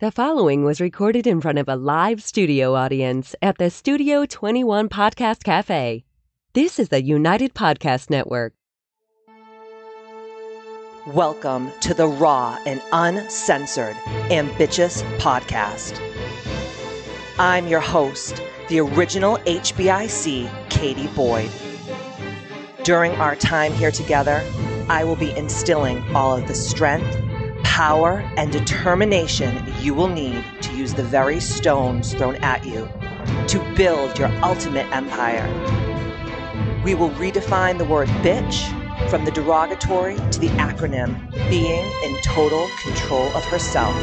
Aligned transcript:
The 0.00 0.12
following 0.12 0.62
was 0.62 0.80
recorded 0.80 1.26
in 1.26 1.40
front 1.40 1.58
of 1.58 1.68
a 1.68 1.74
live 1.74 2.22
studio 2.22 2.76
audience 2.76 3.34
at 3.42 3.58
the 3.58 3.68
Studio 3.68 4.26
21 4.26 4.88
Podcast 4.88 5.42
Cafe. 5.42 6.04
This 6.52 6.78
is 6.78 6.90
the 6.90 7.02
United 7.02 7.52
Podcast 7.52 8.08
Network. 8.08 8.54
Welcome 11.08 11.72
to 11.80 11.94
the 11.94 12.06
raw 12.06 12.56
and 12.64 12.80
uncensored 12.92 13.96
Ambitious 14.30 15.02
Podcast. 15.18 16.00
I'm 17.40 17.66
your 17.66 17.80
host, 17.80 18.40
the 18.68 18.78
original 18.78 19.38
HBIC, 19.38 20.48
Katie 20.70 21.08
Boyd. 21.08 21.50
During 22.84 23.10
our 23.16 23.34
time 23.34 23.72
here 23.72 23.90
together, 23.90 24.44
I 24.88 25.02
will 25.02 25.16
be 25.16 25.36
instilling 25.36 26.04
all 26.14 26.36
of 26.36 26.46
the 26.46 26.54
strength, 26.54 27.20
power, 27.78 28.28
and 28.36 28.50
determination 28.50 29.64
you 29.80 29.94
will 29.94 30.08
need 30.08 30.44
to 30.60 30.74
use 30.74 30.92
the 30.94 31.02
very 31.04 31.38
stones 31.38 32.12
thrown 32.12 32.34
at 32.42 32.66
you 32.66 32.90
to 33.46 33.60
build 33.76 34.18
your 34.18 34.26
ultimate 34.42 34.84
empire. 34.92 35.46
We 36.84 36.96
will 36.96 37.10
redefine 37.10 37.78
the 37.78 37.84
word 37.84 38.08
bitch 38.26 38.58
from 39.08 39.24
the 39.24 39.30
derogatory 39.30 40.16
to 40.16 40.40
the 40.40 40.48
acronym 40.58 41.30
being 41.48 41.86
in 42.02 42.20
total 42.24 42.68
control 42.82 43.28
of 43.36 43.44
herself. 43.44 43.94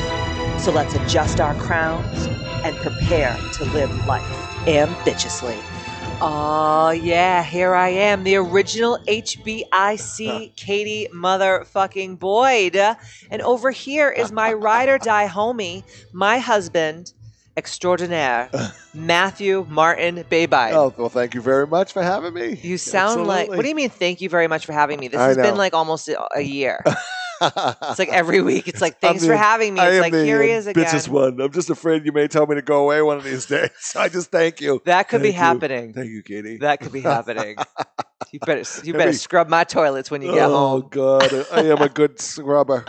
So 0.57 0.71
let's 0.71 0.95
adjust 0.95 1.41
our 1.41 1.53
crowns 1.55 2.27
and 2.63 2.77
prepare 2.77 3.37
to 3.55 3.65
live 3.73 3.91
life 4.07 4.67
ambitiously. 4.69 5.57
Oh, 6.21 6.91
yeah, 6.91 7.43
here 7.43 7.75
I 7.75 7.89
am, 7.89 8.23
the 8.23 8.35
original 8.37 8.97
HBIC 9.07 10.55
Katie 10.55 11.07
motherfucking 11.13 12.19
Boyd. 12.19 12.75
And 13.29 13.41
over 13.41 13.71
here 13.71 14.09
is 14.09 14.31
my 14.31 14.53
ride 14.53 14.87
or 14.87 14.97
die 14.97 15.27
homie, 15.27 15.83
my 16.13 16.39
husband 16.39 17.13
extraordinaire, 17.57 18.49
Matthew 18.93 19.65
Martin 19.69 20.23
Babine. 20.29 20.73
Oh, 20.73 20.93
well, 20.97 21.09
thank 21.09 21.33
you 21.33 21.41
very 21.41 21.67
much 21.67 21.91
for 21.93 22.01
having 22.01 22.33
me. 22.33 22.59
You 22.61 22.77
sound 22.77 23.27
like, 23.27 23.49
what 23.49 23.61
do 23.61 23.67
you 23.67 23.75
mean, 23.75 23.89
thank 23.89 24.21
you 24.21 24.29
very 24.29 24.47
much 24.47 24.65
for 24.65 24.73
having 24.73 24.99
me? 24.99 25.09
This 25.09 25.19
I 25.19 25.27
has 25.27 25.37
been 25.37 25.57
like 25.57 25.73
almost 25.73 26.09
a 26.09 26.41
year. 26.41 26.83
It's 27.41 27.99
like 27.99 28.09
every 28.09 28.41
week. 28.41 28.67
It's 28.67 28.81
like, 28.81 28.99
thanks 28.99 29.25
for 29.25 29.35
having 29.35 29.73
me. 29.73 29.79
I 29.81 29.87
It's 29.87 29.95
am 29.95 30.01
like, 30.01 30.11
the 30.13 30.25
here 30.25 30.41
he 30.41 30.51
uh, 30.51 30.57
is 30.57 30.67
again. 30.67 31.01
one. 31.11 31.41
I'm 31.41 31.51
just 31.51 31.69
afraid 31.69 32.05
you 32.05 32.11
may 32.11 32.27
tell 32.27 32.45
me 32.47 32.55
to 32.55 32.61
go 32.61 32.83
away 32.83 33.01
one 33.01 33.17
of 33.17 33.23
these 33.23 33.45
days. 33.55 33.69
I 33.95 34.09
just 34.09 34.31
thank 34.31 34.61
you. 34.61 34.81
That 34.85 35.09
could 35.09 35.21
be 35.21 35.29
Thank 35.31 35.35
you. 35.35 35.41
happening. 35.41 35.93
Thank 35.93 36.09
you, 36.09 36.23
Katie. 36.23 36.57
That 36.57 36.79
could 36.79 36.91
be 36.91 37.01
happening. 37.01 37.57
you 38.31 38.39
better, 38.39 38.63
you 38.83 38.93
better 38.93 39.13
scrub 39.13 39.49
my 39.49 39.63
toilets 39.63 40.09
when 40.09 40.21
you 40.21 40.31
get 40.33 40.49
oh 40.49 40.53
home. 40.53 40.83
Oh 40.83 40.87
God, 40.87 41.45
I 41.51 41.61
am 41.65 41.81
a 41.81 41.89
good 41.89 42.19
scrubber. 42.19 42.85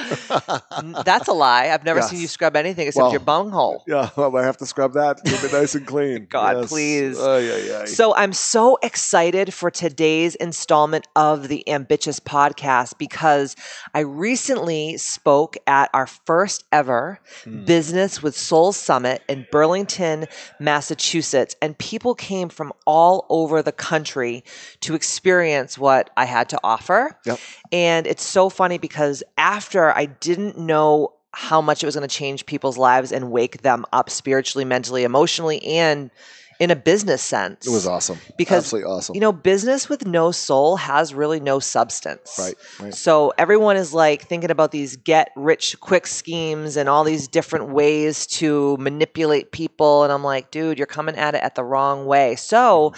That's 1.04 1.28
a 1.28 1.32
lie. 1.32 1.68
I've 1.68 1.84
never 1.84 2.00
Yes. 2.00 2.10
seen 2.10 2.20
you 2.20 2.28
scrub 2.28 2.56
anything 2.56 2.86
except 2.86 3.02
Well, 3.02 3.10
your 3.10 3.20
bunghole. 3.20 3.82
yeah, 3.86 4.10
well, 4.16 4.36
I 4.36 4.44
have 4.44 4.56
to 4.58 4.66
scrub 4.66 4.92
that. 4.94 5.20
Keep 5.24 5.44
it 5.44 5.52
nice 5.52 5.74
and 5.74 5.86
clean. 5.86 6.26
God, 6.30 6.58
Yes. 6.60 6.68
please. 6.68 7.18
Ay, 7.20 7.50
ay, 7.50 7.80
ay. 7.82 7.84
So 7.86 8.14
I'm 8.14 8.32
so 8.32 8.78
excited 8.82 9.52
for 9.54 9.70
today's 9.70 10.34
installment 10.36 11.06
of 11.16 11.48
the 11.48 11.68
Ambitious 11.68 12.20
podcast 12.20 12.98
because 12.98 13.56
I 13.94 14.00
recently 14.00 14.35
spoke 14.36 15.56
at 15.66 15.90
our 15.92 16.06
first 16.06 16.64
ever 16.72 17.20
Hmm. 17.44 17.64
Business 17.64 18.22
with 18.22 18.36
Soul 18.36 18.72
Summit 18.72 19.22
in 19.28 19.46
Burlington, 19.50 20.26
Massachusetts, 20.58 21.56
and 21.60 21.76
people 21.78 22.14
came 22.14 22.48
from 22.48 22.72
all 22.86 23.26
over 23.28 23.62
the 23.62 23.72
country 23.72 24.44
to 24.80 24.94
experience 24.94 25.78
what 25.78 26.10
I 26.16 26.24
had 26.24 26.48
to 26.50 26.60
offer. 26.62 27.18
Yep. 27.24 27.38
And 27.72 28.06
it's 28.06 28.24
so 28.24 28.48
funny 28.48 28.78
because 28.78 29.22
after 29.38 29.96
I 29.96 30.06
didn't 30.06 30.58
know 30.58 31.12
how 31.32 31.60
much 31.60 31.82
it 31.82 31.86
was 31.86 31.94
going 31.94 32.08
to 32.08 32.14
change 32.14 32.46
people's 32.46 32.78
lives 32.78 33.12
and 33.12 33.30
wake 33.30 33.62
them 33.62 33.84
up 33.92 34.08
spiritually, 34.08 34.64
mentally, 34.64 35.04
emotionally, 35.04 35.62
and 35.64 36.10
in 36.58 36.70
a 36.70 36.76
business 36.76 37.22
sense. 37.22 37.66
it 37.66 37.70
was 37.70 37.86
awesome. 37.86 38.18
Because, 38.38 38.64
Absolutely 38.64 38.90
awesome. 38.90 39.14
You 39.14 39.20
know, 39.20 39.32
business 39.32 39.88
with 39.88 40.06
no 40.06 40.30
soul 40.30 40.76
has 40.76 41.14
really 41.14 41.40
no 41.40 41.58
substance. 41.58 42.36
right, 42.38 42.54
right. 42.80 42.94
So 42.94 43.32
everyone 43.38 43.76
is 43.76 43.92
like 43.92 44.22
thinking 44.22 44.50
about 44.50 44.70
these 44.70 44.96
get 44.96 45.30
rich 45.36 45.78
quick 45.80 46.06
schemes 46.06 46.76
and 46.76 46.88
all 46.88 47.04
these 47.04 47.28
different 47.28 47.70
ways 47.70 48.26
to 48.28 48.76
manipulate 48.78 49.52
people. 49.52 50.04
And 50.04 50.12
I'm 50.12 50.24
like, 50.24 50.50
dude, 50.50 50.78
you're 50.78 50.86
coming 50.86 51.16
at 51.16 51.34
it 51.34 51.42
at 51.42 51.54
the 51.54 51.64
wrong 51.64 52.06
way. 52.06 52.36
So 52.36 52.94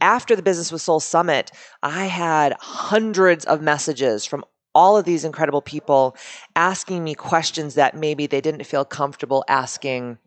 after 0.00 0.36
the 0.36 0.42
Business 0.42 0.70
with 0.70 0.82
Soul 0.82 1.00
Summit, 1.00 1.50
I 1.82 2.06
had 2.06 2.54
hundreds 2.60 3.44
of 3.44 3.62
messages 3.62 4.24
from 4.24 4.44
all 4.74 4.96
of 4.96 5.04
these 5.04 5.24
incredible 5.24 5.62
people 5.62 6.16
asking 6.54 7.02
me 7.02 7.14
questions 7.14 7.74
that 7.74 7.96
maybe 7.96 8.26
they 8.26 8.40
didn't 8.40 8.64
feel 8.64 8.84
comfortable 8.84 9.44
asking 9.48 10.18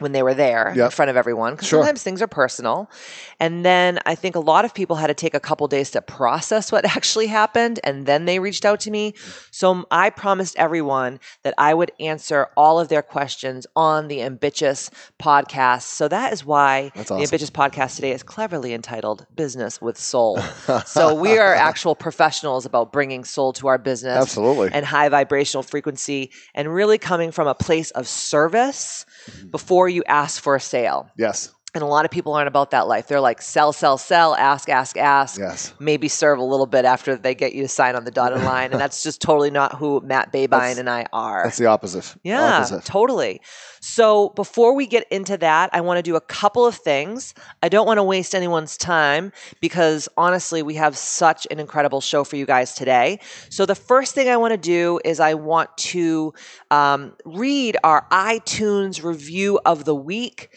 when 0.00 0.12
they 0.12 0.22
were 0.22 0.34
there 0.34 0.68
in 0.86 0.90
front 0.90 1.10
of 1.10 1.16
everyone 1.16 1.54
because 1.54 1.68
Sure. 1.68 1.80
sometimes 1.82 2.02
things 2.02 2.20
are 2.22 2.26
personal 2.26 2.90
and 3.38 3.64
then 3.64 3.98
i 4.06 4.14
think 4.14 4.34
a 4.36 4.40
lot 4.40 4.64
of 4.64 4.74
people 4.74 4.96
had 4.96 5.06
to 5.08 5.14
take 5.14 5.34
a 5.34 5.40
couple 5.40 5.66
days 5.68 5.90
to 5.92 6.02
process 6.02 6.72
what 6.72 6.84
actually 6.96 7.26
happened 7.26 7.78
and 7.84 8.06
then 8.06 8.24
they 8.24 8.38
reached 8.38 8.64
out 8.64 8.80
to 8.80 8.90
me 8.90 9.14
so 9.50 9.84
i 9.90 10.10
promised 10.10 10.56
everyone 10.56 11.20
that 11.42 11.54
i 11.58 11.72
would 11.74 11.92
answer 12.00 12.48
all 12.56 12.80
of 12.80 12.88
their 12.88 13.02
questions 13.02 13.66
on 13.76 14.08
the 14.08 14.22
ambitious 14.22 14.90
podcast 15.20 15.82
so 15.82 16.08
that 16.08 16.32
is 16.32 16.44
why 16.44 16.90
That's 16.94 17.08
the 17.10 17.16
ambitious 17.16 17.50
podcast 17.50 17.96
today 17.96 18.12
is 18.12 18.22
cleverly 18.22 18.72
entitled 18.72 19.26
business 19.36 19.80
with 19.80 19.98
soul 19.98 20.38
so 20.86 21.14
we 21.14 21.38
are 21.38 21.54
actual 21.54 21.94
professionals 21.94 22.64
about 22.66 22.92
bringing 22.92 23.24
soul 23.24 23.52
to 23.54 23.68
our 23.68 23.78
business 23.78 24.16
Absolutely. 24.16 24.70
and 24.72 24.84
high 24.86 25.08
vibrational 25.08 25.62
frequency 25.62 26.30
and 26.54 26.72
really 26.72 26.98
coming 26.98 27.30
from 27.30 27.46
a 27.46 27.54
place 27.54 27.90
of 27.92 28.08
service 28.08 29.04
Mm-hmm. 29.30 29.48
before 29.48 29.88
you 29.90 30.02
ask 30.06 30.42
for 30.42 30.54
a 30.54 30.60
sale. 30.60 31.08
yes, 31.16 31.52
And 31.72 31.82
a 31.84 31.86
lot 31.86 32.04
of 32.04 32.10
people 32.10 32.32
aren't 32.34 32.48
about 32.48 32.72
that 32.72 32.88
life. 32.88 33.06
They're 33.06 33.20
like 33.20 33.40
sell, 33.40 33.72
sell, 33.72 33.96
sell, 33.96 34.34
ask, 34.34 34.68
ask, 34.68 34.96
ask. 34.96 35.38
yes. 35.38 35.72
Maybe 35.78 36.08
serve 36.08 36.38
a 36.40 36.42
little 36.44 36.66
bit 36.66 36.84
after 36.84 37.14
they 37.14 37.34
get 37.34 37.52
you 37.52 37.62
to 37.62 37.68
sign 37.68 37.94
on 37.94 38.04
the 38.04 38.10
dotted 38.10 38.42
line. 38.44 38.72
And 38.72 38.80
that's 38.80 39.02
just 39.04 39.20
totally 39.22 39.50
not 39.52 39.76
who 39.76 40.00
Matt 40.00 40.32
Babine 40.32 40.50
That's- 40.50 40.78
and 40.78 40.90
I 40.90 41.06
are. 41.12 41.44
That's 41.44 41.58
the 41.58 41.66
opposite. 41.66 42.12
Yeah, 42.24 42.58
Opposite. 42.58 42.84
totally. 42.84 43.40
So 43.80 44.30
before 44.30 44.74
we 44.74 44.86
get 44.86 45.06
into 45.10 45.36
that, 45.38 45.70
I 45.72 45.80
want 45.80 45.98
to 45.98 46.02
do 46.02 46.16
a 46.16 46.20
couple 46.20 46.66
of 46.66 46.74
things. 46.74 47.34
I 47.62 47.68
don't 47.68 47.86
want 47.86 47.98
to 47.98 48.02
waste 48.02 48.34
anyone's 48.34 48.76
time 48.76 49.32
because 49.60 50.08
honestly, 50.16 50.62
we 50.62 50.74
have 50.74 50.98
such 50.98 51.46
an 51.50 51.60
incredible 51.60 52.00
show 52.00 52.24
for 52.24 52.36
you 52.36 52.46
guys 52.46 52.74
today. 52.74 53.20
So 53.48 53.64
the 53.64 53.74
first 53.76 54.14
thing 54.14 54.28
I 54.28 54.36
want 54.36 54.52
to 54.52 54.58
do 54.58 55.00
is 55.04 55.20
I 55.20 55.34
want 55.34 55.74
to 55.78 56.34
um, 56.70 57.14
read 57.24 57.76
our 57.84 58.06
iTunes 58.10 59.02
review 59.04 59.60
of 59.64 59.84
the 59.84 59.94
week. 59.94 60.50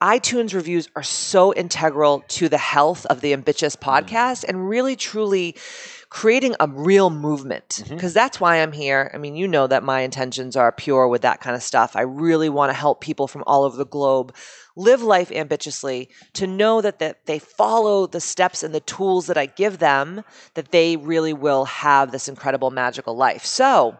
iTunes 0.00 0.54
reviews 0.54 0.88
are 0.94 1.02
so 1.02 1.52
integral 1.52 2.22
to 2.28 2.48
the 2.48 2.58
health 2.58 3.04
of 3.06 3.20
the 3.20 3.32
Ambitious 3.32 3.74
mm-hmm. 3.74 4.06
podcast 4.06 4.44
and 4.44 4.68
really 4.68 4.94
truly 4.94 5.56
creating 6.08 6.54
a 6.60 6.68
real 6.68 7.10
movement 7.10 7.68
mm-hmm. 7.68 7.94
because 7.94 8.14
that's 8.14 8.40
why 8.40 8.62
I'm 8.62 8.72
here. 8.72 9.10
I 9.12 9.18
mean, 9.18 9.34
you 9.34 9.48
know 9.48 9.66
that 9.66 9.82
my 9.82 10.00
intentions 10.00 10.56
are 10.56 10.70
pure 10.70 11.08
with 11.08 11.22
that 11.22 11.40
kind 11.40 11.56
of 11.56 11.62
stuff. 11.62 11.96
I 11.96 12.02
really 12.02 12.48
want 12.48 12.70
to 12.70 12.78
help 12.78 13.00
people 13.00 13.26
from 13.26 13.42
all 13.46 13.64
over 13.64 13.76
the 13.76 13.84
globe 13.84 14.34
live 14.76 15.02
life 15.02 15.32
ambitiously 15.32 16.08
to 16.34 16.46
know 16.46 16.80
that, 16.80 17.00
that 17.00 17.26
they 17.26 17.40
follow 17.40 18.06
the 18.06 18.20
steps 18.20 18.62
and 18.62 18.72
the 18.72 18.80
tools 18.80 19.26
that 19.26 19.36
I 19.36 19.46
give 19.46 19.78
them 19.78 20.22
that 20.54 20.70
they 20.70 20.96
really 20.96 21.32
will 21.32 21.64
have 21.64 22.12
this 22.12 22.28
incredible 22.28 22.70
magical 22.70 23.16
life. 23.16 23.44
So, 23.44 23.98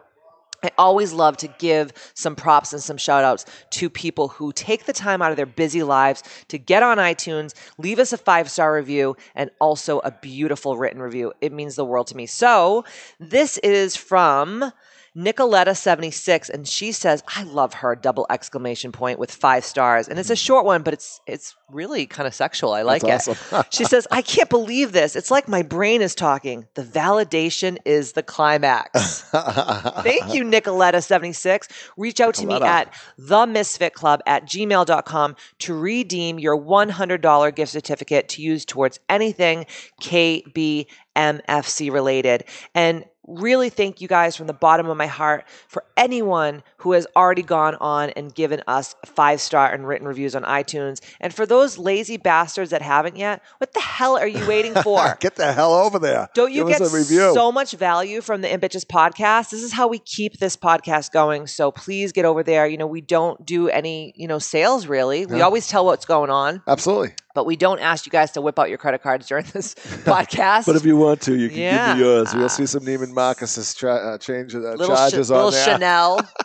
I 0.63 0.71
always 0.77 1.13
love 1.13 1.37
to 1.37 1.47
give 1.47 1.91
some 2.13 2.35
props 2.35 2.73
and 2.73 2.81
some 2.81 2.97
shout 2.97 3.23
outs 3.23 3.45
to 3.71 3.89
people 3.89 4.27
who 4.27 4.51
take 4.51 4.85
the 4.85 4.93
time 4.93 5.21
out 5.21 5.31
of 5.31 5.37
their 5.37 5.45
busy 5.45 5.83
lives 5.83 6.23
to 6.49 6.57
get 6.57 6.83
on 6.83 6.97
iTunes, 6.97 7.53
leave 7.77 7.99
us 7.99 8.13
a 8.13 8.17
five 8.17 8.49
star 8.49 8.73
review, 8.73 9.15
and 9.35 9.51
also 9.59 9.99
a 9.99 10.11
beautiful 10.11 10.77
written 10.77 11.01
review. 11.01 11.33
It 11.41 11.53
means 11.53 11.75
the 11.75 11.85
world 11.85 12.07
to 12.07 12.17
me. 12.17 12.25
So, 12.25 12.83
this 13.19 13.57
is 13.59 13.95
from 13.95 14.71
Nicoletta76, 15.19 16.49
and 16.49 16.65
she 16.67 16.93
says, 16.93 17.23
I 17.35 17.43
love 17.43 17.73
her 17.75 17.95
double 17.95 18.25
exclamation 18.29 18.91
point 18.93 19.19
with 19.19 19.31
five 19.31 19.65
stars. 19.65 20.07
And 20.07 20.17
it's 20.17 20.29
a 20.29 20.35
short 20.35 20.65
one, 20.65 20.81
but 20.81 20.93
it's 20.93 21.19
it's 21.27 21.55
really 21.69 22.05
kind 22.05 22.25
of 22.25 22.33
sexual. 22.33 22.73
I 22.73 22.83
like 22.83 23.01
That's 23.01 23.27
it. 23.27 23.31
awesome. 23.31 23.65
she 23.71 23.83
says, 23.83 24.07
I 24.11 24.21
can't 24.21 24.49
believe 24.49 24.91
this. 24.91 25.15
It's 25.15 25.29
like 25.29 25.47
my 25.47 25.61
brain 25.61 26.01
is 26.01 26.15
talking. 26.15 26.67
The 26.75 26.83
validation 26.83 27.77
is 27.85 28.13
the 28.13 28.23
climax. 28.23 29.21
Thank 29.31 30.33
you, 30.33 30.43
Nicoletta76. 30.43 31.69
Reach 31.97 32.19
out 32.21 32.35
to 32.35 32.45
me 32.45 32.55
Nicoletta. 32.55 32.65
at 32.65 32.93
themisfitclub 33.19 34.19
at 34.25 34.45
gmail.com 34.45 35.35
to 35.59 35.73
redeem 35.77 36.39
your 36.39 36.57
$100 36.57 37.55
gift 37.55 37.71
certificate 37.71 38.29
to 38.29 38.41
use 38.41 38.65
towards 38.65 38.99
anything 39.09 39.65
KBMFC 40.01 41.91
related. 41.91 42.45
And 42.73 43.05
really 43.29 43.69
thank 43.69 44.01
you 44.01 44.07
guys 44.07 44.35
from 44.35 44.47
the 44.47 44.53
bottom 44.53 44.89
of 44.89 44.97
my 44.97 45.07
heart 45.07 45.45
for 45.67 45.83
anyone 45.95 46.63
who 46.77 46.93
has 46.93 47.05
already 47.15 47.43
gone 47.43 47.75
on 47.75 48.09
and 48.11 48.33
given 48.33 48.61
us 48.67 48.95
five 49.05 49.39
star 49.41 49.71
and 49.71 49.87
written 49.87 50.07
reviews 50.07 50.35
on 50.35 50.43
iTunes. 50.43 50.99
And 51.19 51.33
for 51.33 51.45
those 51.45 51.77
lazy 51.77 52.17
bastards 52.17 52.71
that 52.71 52.81
haven't 52.81 53.17
yet, 53.17 53.41
what 53.59 53.73
the 53.73 53.79
hell 53.79 54.17
are 54.17 54.27
you 54.27 54.45
waiting 54.47 54.73
for? 54.83 55.17
Get 55.19 55.35
the 55.35 55.53
hell 55.53 55.73
over 55.73 55.99
there. 55.99 56.29
Don't 56.33 56.51
you 56.51 56.65
Give 56.67 56.79
get 56.79 56.81
a 56.81 56.95
review. 56.95 57.33
so 57.33 57.51
much 57.51 57.73
value 57.73 58.21
from 58.21 58.41
the 58.41 58.51
Ambitious 58.51 58.85
podcast? 58.85 59.51
This 59.51 59.63
is 59.63 59.73
how 59.73 59.87
we 59.87 59.99
keep 59.99 60.39
this 60.39 60.57
podcast 60.57 61.11
going. 61.11 61.47
So 61.47 61.71
please 61.71 62.11
get 62.11 62.25
over 62.25 62.43
there. 62.43 62.67
You 62.67 62.77
know, 62.77 62.87
we 62.87 63.01
don't 63.01 63.45
do 63.45 63.69
any, 63.69 64.13
you 64.15 64.27
know, 64.27 64.39
sales 64.39 64.87
really. 64.87 65.25
We 65.25 65.41
always 65.41 65.67
tell 65.67 65.85
what's 65.85 66.05
going 66.05 66.29
on, 66.29 66.61
Absolutely. 66.67 67.13
But 67.35 67.45
we 67.45 67.55
don't 67.55 67.79
ask 67.79 68.05
you 68.05 68.11
guys 68.11 68.31
to 68.31 68.41
whip 68.41 68.57
out 68.59 68.69
your 68.69 68.77
credit 68.77 69.01
cards 69.03 69.27
during 69.27 69.45
this 69.53 69.73
podcast. 70.05 70.65
But 70.65 70.75
if 70.75 70.85
you 70.85 70.97
want 70.97 71.21
to, 71.21 71.35
you 71.35 71.49
can 71.49 71.57
Yeah. 71.57 71.87
give 71.89 71.97
me 71.97 72.03
yours. 72.03 72.33
We'll 72.33 72.49
see 72.49 72.65
some 72.65 72.83
Neiman 72.83 73.13
Marcus's 73.13 73.73
tra- 73.73 73.95
uh, 73.95 74.17
change, 74.17 74.55
uh, 74.55 74.59
little, 74.59 74.95
charges 74.95 75.29
little 75.29 75.47
on 75.47 75.53
there. 75.53 75.63
Chanel. 75.65 76.21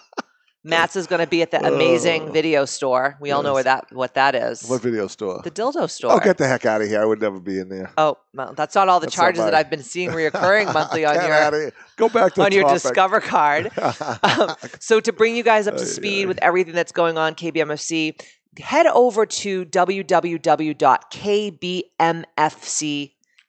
Matt's 0.66 0.96
is 0.96 1.06
going 1.06 1.20
to 1.20 1.26
be 1.26 1.42
at 1.42 1.50
the 1.50 1.62
amazing 1.62 2.22
Oh. 2.22 2.32
video 2.32 2.64
store. 2.64 3.18
We 3.20 3.32
all 3.32 3.42
know 3.42 3.52
where 3.52 3.64
that 3.64 3.92
what 3.92 4.14
that 4.14 4.34
is. 4.34 4.62
What 4.66 4.80
video 4.80 5.08
store? 5.08 5.42
the 5.44 5.50
dildo 5.50 5.90
store. 5.90 6.12
Oh, 6.12 6.18
get 6.18 6.38
the 6.38 6.46
heck 6.48 6.64
out 6.64 6.80
of 6.80 6.88
here! 6.88 7.02
I 7.02 7.04
would 7.04 7.20
never 7.20 7.38
be 7.38 7.58
in 7.58 7.68
there. 7.68 7.90
Oh, 7.98 8.16
well, 8.32 8.54
that's 8.54 8.74
not 8.74 8.88
all 8.88 8.98
the 8.98 9.04
That's 9.04 9.14
charges 9.14 9.44
that. 9.44 9.54
I've 9.54 9.68
been 9.68 9.82
seeing 9.82 10.08
reoccurring 10.08 10.72
monthly 10.72 11.04
on 11.04 11.16
your. 11.16 11.70
Go 11.98 12.08
back 12.08 12.32
to 12.34 12.44
on 12.44 12.52
your 12.52 12.62
topic. 12.62 12.80
Discover 12.80 13.20
card. 13.20 13.72
Um, 13.76 14.54
so 14.80 15.00
to 15.00 15.12
bring 15.12 15.36
you 15.36 15.42
guys 15.42 15.66
up 15.66 15.76
to 15.76 15.84
speed 15.84 16.24
ay. 16.24 16.28
with 16.28 16.38
everything 16.40 16.74
that's 16.74 16.92
going 16.92 17.18
on 17.18 17.34
KBMFC, 17.34 18.18
head 18.58 18.86
over 18.86 19.26
to 19.26 19.66
www.kbmfc 19.66 20.74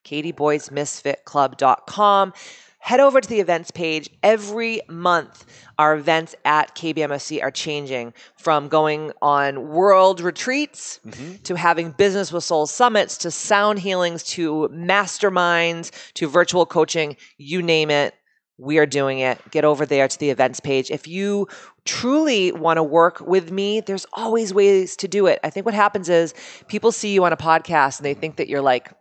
katieBoysMisfitClub.com. 0.06 2.34
Head 2.80 3.00
over 3.00 3.20
to 3.20 3.28
the 3.28 3.40
events 3.40 3.72
page. 3.72 4.12
Every 4.22 4.80
month, 4.88 5.46
our 5.80 5.96
events 5.96 6.36
at 6.46 6.76
KBMFC 6.76 7.42
are 7.42 7.50
changing 7.50 8.14
from 8.38 8.68
going 8.68 9.12
on 9.24 9.70
world 9.70 10.22
retreats 10.22 11.00
mm-hmm. 11.04 11.38
to 11.38 11.56
having 11.56 11.90
business 11.92 12.32
with 12.32 12.44
soul 12.44 12.68
summits 12.68 13.18
to 13.18 13.32
sound 13.32 13.80
healings 13.80 14.22
to 14.24 14.70
masterminds 14.72 15.90
to 16.14 16.28
virtual 16.28 16.68
coaching, 16.68 17.18
you 17.40 17.64
name 17.64 17.90
it. 17.90 18.14
We 18.58 18.78
are 18.78 18.86
doing 18.86 19.20
it. 19.20 19.40
Get 19.52 19.66
over 19.66 19.86
there 19.86 20.08
to 20.08 20.20
the 20.20 20.30
events 20.30 20.60
page. 20.60 20.90
If 20.90 21.08
you 21.08 21.48
truly 21.84 22.52
want 22.52 22.78
to 22.78 22.84
work 22.84 23.20
with 23.20 23.52
me, 23.52 23.82
there's 23.82 24.06
always 24.14 24.54
ways 24.54 24.96
to 24.98 25.08
do 25.08 25.28
it. 25.28 25.40
I 25.44 25.50
think 25.50 25.66
what 25.66 25.76
happens 25.76 26.08
is 26.08 26.34
people 26.68 26.92
see 26.92 27.14
you 27.14 27.26
on 27.26 27.34
a 27.34 27.38
podcast 27.38 27.98
and 27.98 28.06
they 28.06 28.14
think 28.14 28.38
that 28.38 28.48
you're 28.48 28.62
like, 28.62 28.94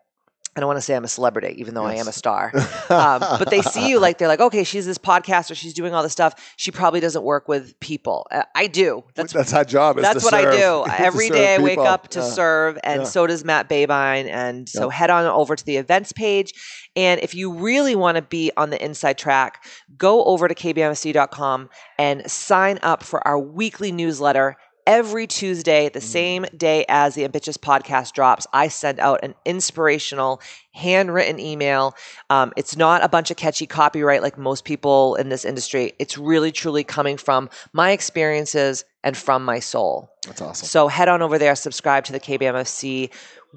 I 0.57 0.61
don't 0.61 0.69
want 0.69 0.77
to 0.77 0.83
say 0.83 0.95
I'm 0.95 1.05
a 1.05 1.09
celebrity, 1.09 1.55
even 1.59 1.75
though 1.75 1.85
I 1.85 1.95
am 1.95 2.07
a 2.07 2.13
star. 2.13 2.53
um, 2.89 3.21
but 3.21 3.51
they 3.51 3.61
see 3.61 3.89
you 3.89 3.99
like 3.99 4.19
they're 4.19 4.29
like, 4.29 4.41
okay, 4.41 4.63
she's 4.63 4.87
this 4.87 4.99
podcaster, 4.99 5.57
she's 5.57 5.75
doing 5.75 5.95
all 5.95 6.03
this 6.03 6.13
stuff. 6.13 6.55
She 6.57 6.71
probably 6.71 7.01
doesn't 7.01 7.25
work 7.25 7.49
with 7.49 7.79
people. 7.81 8.27
Uh, 8.31 8.45
I 8.55 8.69
do. 8.69 9.03
That's 9.15 9.33
That's 9.33 9.53
our 9.53 9.65
job. 9.65 9.99
Is 9.99 10.03
that's 10.03 10.23
what 10.25 10.33
I 10.35 10.43
do. 10.57 10.85
Every 10.93 11.27
serve 11.27 11.37
day 11.37 11.55
I 11.57 11.59
wake 11.59 11.79
up 11.79 12.09
to 12.11 12.21
Yeah. 12.21 12.27
serve, 12.27 12.79
and 12.85 13.03
Yeah. 13.03 13.09
so 13.09 13.27
does 13.27 13.45
Matt 13.45 13.69
Babine. 13.69 14.29
And 14.29 14.69
so 14.69 14.89
Yeah. 14.89 14.95
head 14.97 15.11
on 15.11 15.27
over 15.27 15.57
to 15.57 15.65
the 15.65 15.77
events 15.77 16.13
page. 16.13 16.53
And 16.95 17.21
if 17.21 17.35
you 17.35 17.53
really 17.53 17.97
want 17.97 18.17
to 18.17 18.23
be 18.23 18.53
on 18.57 18.71
the 18.71 18.83
inside 18.83 19.19
track, 19.19 19.65
go 19.99 20.25
over 20.25 20.47
to 20.47 20.55
kbmfc.com 20.55 21.69
and 21.99 22.31
sign 22.31 22.79
up 22.83 23.03
for 23.03 23.27
our 23.27 23.39
weekly 23.39 23.91
newsletter. 23.91 24.57
Every 24.87 25.27
Tuesday, 25.27 25.89
the 25.89 26.01
Mm. 26.01 26.03
same 26.03 26.47
day 26.57 26.85
as 26.89 27.15
the 27.15 27.25
Ambitious 27.25 27.57
podcast 27.57 28.13
drops, 28.13 28.47
I 28.53 28.69
send 28.69 29.01
out 29.01 29.21
an 29.23 29.35
inspirational 29.45 30.41
handwritten 30.73 31.41
email. 31.41 31.95
Um, 32.29 32.53
it's 32.57 32.77
not 32.77 33.03
a 33.03 33.09
bunch 33.09 33.31
of 33.31 33.37
catchy 33.37 33.67
copyright 33.67 34.23
like 34.23 34.37
most 34.37 34.65
people 34.65 35.15
in 35.15 35.29
this 35.31 35.45
industry. 35.45 35.95
It's 35.99 36.19
really, 36.19 36.53
truly 36.53 36.85
coming 36.85 37.17
from 37.17 37.49
my 37.73 37.93
experiences 37.93 38.85
and 39.03 39.17
from 39.17 39.45
my 39.45 39.59
soul. 39.59 40.11
That's 40.27 40.41
awesome. 40.43 40.67
So 40.67 40.89
head 40.89 41.09
on 41.09 41.23
over 41.23 41.39
there, 41.39 41.55
subscribe 41.55 42.05
to 42.05 42.13
the 42.13 42.21
KBMFC 42.21 43.11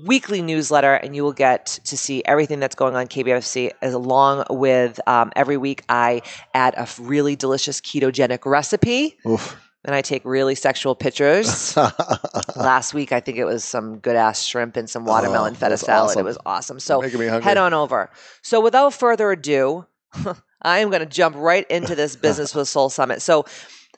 weekly 0.05 0.41
newsletter, 0.41 0.93
and 0.93 1.15
you 1.15 1.23
will 1.23 1.33
get 1.33 1.65
to 1.85 1.97
see 1.97 2.21
everything 2.25 2.59
that's 2.59 2.75
going 2.75 2.95
on 2.95 3.07
KBMFC. 3.07 3.71
As 3.81 3.93
along 3.93 4.45
with 4.49 4.99
um, 5.07 5.31
every 5.35 5.57
week, 5.57 5.83
I 5.89 6.21
add 6.53 6.75
a 6.77 6.87
really 7.01 7.35
delicious 7.35 7.81
ketogenic 7.81 8.45
recipe, 8.45 9.17
Oof. 9.25 9.57
And 9.87 9.95
I 9.95 10.01
take 10.01 10.23
really 10.25 10.53
sexual 10.53 10.93
pictures. 10.95 11.75
Last 12.57 12.93
week, 12.93 13.13
I 13.13 13.21
think 13.21 13.37
it 13.37 13.45
was 13.45 13.63
some 13.63 13.99
good 13.99 14.17
ass 14.17 14.43
shrimp 14.43 14.75
and 14.75 14.89
some 14.89 15.05
watermelon 15.05 15.53
Oh, 15.53 15.57
feta 15.57 15.77
salad. 15.77 16.09
awesome. 16.11 16.19
It 16.19 16.23
was 16.25 16.37
awesome. 16.45 16.79
So 16.79 17.01
head 17.01 17.57
on 17.57 17.73
over. 17.73 18.11
So 18.41 18.59
without 18.59 18.93
further 18.93 19.31
ado, 19.31 19.85
I 20.61 20.79
am 20.79 20.89
going 20.89 20.99
to 20.99 21.05
jump 21.05 21.37
right 21.37 21.65
into 21.69 21.95
this 21.95 22.15
Business 22.27 22.53
with 22.53 22.67
Soul 22.67 22.89
Summit. 22.89 23.21
So, 23.21 23.45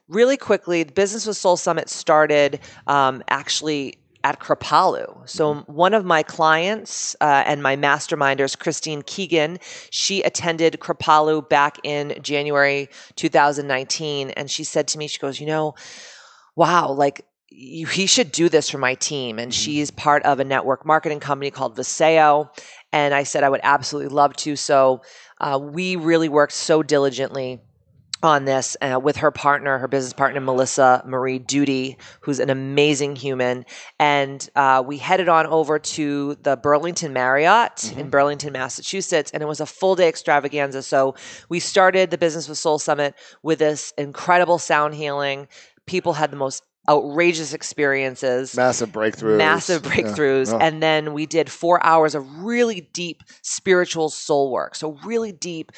really 0.07 0.37
quickly, 0.37 0.83
the 0.83 0.91
Business 0.93 1.25
with 1.25 1.37
Soul 1.37 1.57
Summit 1.57 1.89
started 1.89 2.59
um, 2.85 3.23
actually 3.27 3.97
at 4.29 4.39
Kripalu. 4.39 5.27
So, 5.27 5.55
one 5.65 5.95
of 5.95 6.05
my 6.05 6.21
clients 6.21 7.15
uh, 7.19 7.43
and 7.47 7.63
my 7.63 7.75
masterminders, 7.75 8.57
Christine 8.57 9.01
Keegan, 9.01 9.57
she 9.89 10.21
attended 10.21 10.77
Kripalu 10.79 11.49
back 11.49 11.79
in 11.83 12.15
January 12.21 12.89
2019. 13.15 14.29
And 14.31 14.51
she 14.51 14.63
said 14.63 14.87
to 14.89 14.99
me, 14.99 15.07
she 15.07 15.17
goes, 15.17 15.39
You 15.39 15.47
know, 15.47 15.73
wow, 16.55 16.91
like, 16.91 17.25
you, 17.49 17.87
he 17.87 18.05
should 18.05 18.31
do 18.31 18.49
this 18.49 18.69
for 18.69 18.77
my 18.77 18.93
team. 18.93 19.39
And 19.39 19.51
she's 19.51 19.89
part 19.89 20.21
of 20.23 20.39
a 20.39 20.43
network 20.43 20.85
marketing 20.85 21.19
company 21.19 21.49
called 21.49 21.75
Viseo. 21.75 22.49
And 22.93 23.15
I 23.15 23.23
said 23.23 23.43
I 23.43 23.49
would 23.49 23.61
absolutely 23.63 24.13
love 24.13 24.35
to. 24.37 24.55
So 24.55 25.01
uh, 25.41 25.59
we 25.59 25.95
really 25.95 26.29
worked 26.29 26.53
so 26.53 26.83
diligently 26.83 27.61
on 28.21 28.45
this 28.45 28.75
uh, 28.81 28.99
with 29.01 29.17
her 29.17 29.31
partner, 29.31 29.77
her 29.77 29.87
business 29.87 30.13
partner, 30.13 30.41
Melissa 30.41 31.01
Marie 31.05 31.39
Duty, 31.39 31.97
who's 32.21 32.39
an 32.39 32.49
amazing 32.49 33.15
human. 33.15 33.65
And 33.99 34.47
uh, 34.55 34.83
we 34.85 34.97
headed 34.97 35.29
on 35.29 35.45
over 35.47 35.79
to 35.79 36.35
the 36.41 36.57
Burlington 36.57 37.13
Marriott 37.13 37.93
in 37.97 38.09
Burlington, 38.09 38.51
Massachusetts, 38.53 39.31
and 39.31 39.41
it 39.41 39.45
was 39.47 39.61
a 39.61 39.65
full 39.65 39.95
day 39.95 40.09
extravaganza. 40.09 40.83
So 40.83 41.15
we 41.47 41.59
started 41.59 42.11
the 42.11 42.17
Business 42.17 42.49
with 42.49 42.57
Soul 42.57 42.79
Summit 42.79 43.15
with 43.41 43.59
this 43.59 43.93
incredible 43.97 44.57
sound 44.59 44.95
healing. 44.95 45.47
People 45.85 46.13
had 46.13 46.31
the 46.31 46.37
most 46.37 46.63
outrageous 46.89 47.53
experiences 47.53 48.55
Massive 48.55 48.89
breakthroughs. 48.91 49.37
massive 49.37 49.85
Yeah. 49.85 49.91
breakthroughs. 49.91 50.53
Oh. 50.53 50.57
And 50.57 50.81
then 50.81 51.13
we 51.13 51.25
did 51.25 51.49
four 51.51 51.83
hours 51.85 52.15
of 52.15 52.43
really 52.43 52.89
deep 52.93 53.21
spiritual 53.43 54.09
soul 54.09 54.51
work. 54.51 54.75
So, 54.75 54.97
really 55.05 55.31
deep 55.31 55.71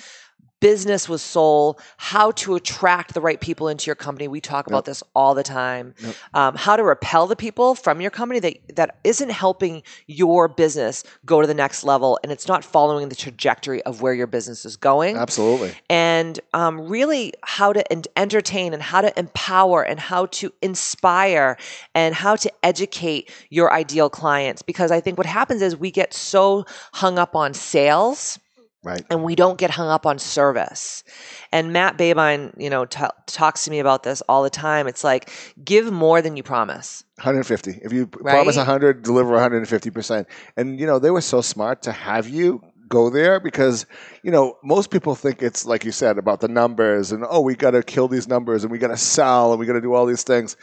business 0.61 1.09
with 1.09 1.19
soul, 1.19 1.77
how 1.97 2.31
to 2.31 2.55
attract 2.55 3.13
the 3.13 3.19
right 3.19 3.41
people 3.41 3.67
into 3.67 3.87
your 3.87 3.95
company. 3.95 4.29
We 4.29 4.39
talk 4.39 4.67
about 4.67 4.85
this 4.85 5.03
all 5.13 5.35
the 5.35 5.43
time. 5.43 5.93
Yep. 5.99 6.15
Um, 6.33 6.55
how 6.55 6.77
to 6.77 6.83
repel 6.83 7.27
the 7.27 7.35
people 7.35 7.75
from 7.75 7.99
your 7.99 8.11
company 8.11 8.39
that, 8.39 8.75
that 8.75 8.99
isn't 9.03 9.31
helping 9.31 9.83
your 10.07 10.47
business 10.47 11.03
go 11.25 11.41
to 11.41 11.47
the 11.47 11.53
next 11.53 11.83
level 11.83 12.19
and 12.23 12.31
it's 12.31 12.47
not 12.47 12.63
following 12.63 13.09
the 13.09 13.15
trajectory 13.15 13.81
of 13.83 14.01
where 14.01 14.13
your 14.13 14.27
business 14.27 14.63
is 14.63 14.77
going 14.77 15.17
Absolutely. 15.17 15.73
and 15.89 16.39
um, 16.53 16.87
really 16.87 17.33
how 17.43 17.73
to 17.73 17.91
en- 17.91 18.03
entertain 18.15 18.73
and 18.73 18.83
how 18.83 19.01
to 19.01 19.17
empower 19.19 19.81
and 19.81 19.99
how 19.99 20.27
to 20.27 20.53
inspire 20.61 21.57
and 21.95 22.13
how 22.13 22.35
to 22.35 22.51
educate 22.63 23.31
your 23.49 23.73
ideal 23.73 24.09
clients. 24.09 24.61
Because 24.61 24.91
I 24.91 24.99
think 25.01 25.17
what 25.17 25.27
happens 25.27 25.63
is 25.63 25.75
we 25.75 25.89
get 25.89 26.13
so 26.13 26.65
hung 26.93 27.17
up 27.17 27.35
on 27.35 27.55
sales 27.55 28.39
Right. 28.83 29.05
and 29.11 29.23
we 29.23 29.35
don't 29.35 29.59
get 29.59 29.69
hung 29.69 29.89
up 29.89 30.07
on 30.07 30.17
service. 30.17 31.03
And 31.51 31.71
Matt 31.71 31.97
Babine, 31.99 32.53
you 32.59 32.69
know, 32.71 32.85
t- 32.85 33.03
talks 33.27 33.65
to 33.65 33.71
me 33.71 33.77
about 33.79 34.01
this 34.01 34.21
all 34.27 34.41
the 34.41 34.49
time. 34.49 34.87
It's 34.87 35.03
like 35.03 35.29
give 35.63 35.91
more 35.91 36.21
than 36.23 36.35
you 36.35 36.41
promise. 36.41 37.03
150. 37.17 37.79
If 37.83 37.93
you 37.93 38.09
Right? 38.19 38.33
promise 38.33 38.57
100, 38.57 39.03
deliver 39.03 39.33
150%. 39.33 40.25
And, 40.57 40.79
you 40.79 40.87
know, 40.87 40.97
they 40.97 41.11
were 41.11 41.21
so 41.21 41.41
smart 41.41 41.83
to 41.83 41.91
have 41.91 42.27
you 42.27 42.61
go 42.87 43.11
there 43.11 43.39
because, 43.39 43.85
you 44.23 44.31
know, 44.31 44.57
most 44.63 44.89
people 44.89 45.13
think 45.13 45.43
it's 45.43 45.63
like 45.65 45.85
you 45.85 45.91
said 45.91 46.17
about 46.17 46.39
the 46.41 46.47
numbers 46.47 47.11
and, 47.11 47.23
oh, 47.29 47.41
we 47.41 47.55
got 47.55 47.71
to 47.71 47.83
kill 47.83 48.07
these 48.07 48.27
numbers 48.27 48.63
and 48.63 48.71
we 48.71 48.79
got 48.79 48.87
to 48.87 48.97
sell 48.97 49.51
and 49.51 49.59
we 49.59 49.67
got 49.67 49.73
to 49.73 49.81
do 49.81 49.93
all 49.93 50.07
these 50.07 50.23
things. 50.23 50.57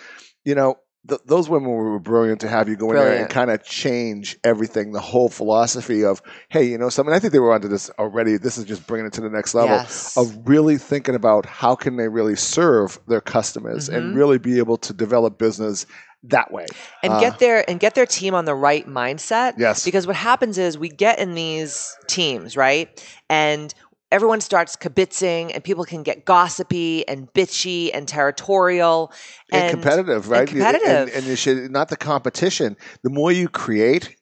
You 0.45 0.57
know, 0.57 0.75
th- 1.09 1.21
those 1.27 1.49
women 1.49 1.71
were 1.71 1.99
brilliant 1.99 2.41
to 2.43 2.49
have 2.49 2.69
you 2.69 2.77
go 2.77 2.91
in 2.91 2.97
there 2.97 3.17
and 3.21 3.31
kind 3.31 3.51
of 3.51 3.63
change 3.65 4.39
everything, 4.45 4.93
the 4.93 5.01
whole 5.01 5.29
philosophy 5.29 6.05
of, 6.05 6.23
hey, 6.49 6.65
you 6.65 6.79
know, 6.79 6.89
something. 6.89 7.15
I 7.15 7.19
think 7.19 7.33
they 7.33 7.39
were 7.39 7.53
onto 7.53 7.69
this 7.69 7.91
already. 7.99 8.37
This 8.37 8.59
is 8.59 8.65
just 8.65 8.87
bringing 8.87 9.07
it 9.07 9.13
to 9.15 9.21
the 9.21 9.31
next 9.31 9.55
level 9.55 9.77
Yes. 9.77 10.17
of 10.17 10.37
really 10.49 10.77
thinking 10.79 11.15
about 11.15 11.47
how 11.47 11.75
can 11.75 11.97
they 11.97 12.09
really 12.09 12.37
serve 12.37 12.99
their 13.09 13.21
customers 13.21 13.89
Mhm. 13.89 13.97
and 13.97 14.17
really 14.17 14.39
be 14.39 14.59
able 14.59 14.77
to 14.79 14.93
develop 14.93 15.39
business 15.39 15.87
that 16.25 16.51
way. 16.53 16.67
and 17.05 17.13
Uh, 17.13 17.21
get 17.21 17.39
their 17.39 17.71
and 17.71 17.79
get 17.79 17.95
their 17.95 18.05
team 18.05 18.35
on 18.35 18.45
the 18.45 18.55
right 18.55 18.89
mindset. 18.89 19.55
Yes. 19.57 19.85
Because 19.85 20.05
what 20.05 20.17
happens 20.17 20.59
is 20.59 20.77
we 20.77 20.89
get 20.89 21.21
in 21.21 21.35
these 21.35 21.97
teams, 22.09 22.57
right? 22.57 22.89
And 23.31 23.73
everyone 24.11 24.41
starts 24.41 24.77
kibitzing 24.77 25.53
and 25.55 25.63
people 25.63 25.85
can 25.85 26.03
get 26.03 26.25
gossipy 26.25 27.07
and 27.09 27.33
bitchy 27.33 27.91
and 27.93 28.09
territorial 28.09 29.13
and, 29.53 29.71
competitive, 29.71 30.29
right? 30.29 30.49
You- 30.49 30.61
competitive. 30.61 31.09
And, 31.09 31.11
and 31.11 31.25
you 31.27 31.37
should 31.37 31.71
not 31.71 31.89
the 31.89 31.97
competition. 31.97 32.77
The 33.03 33.11
more 33.11 33.33
you 33.33 33.49
create, 33.49 34.17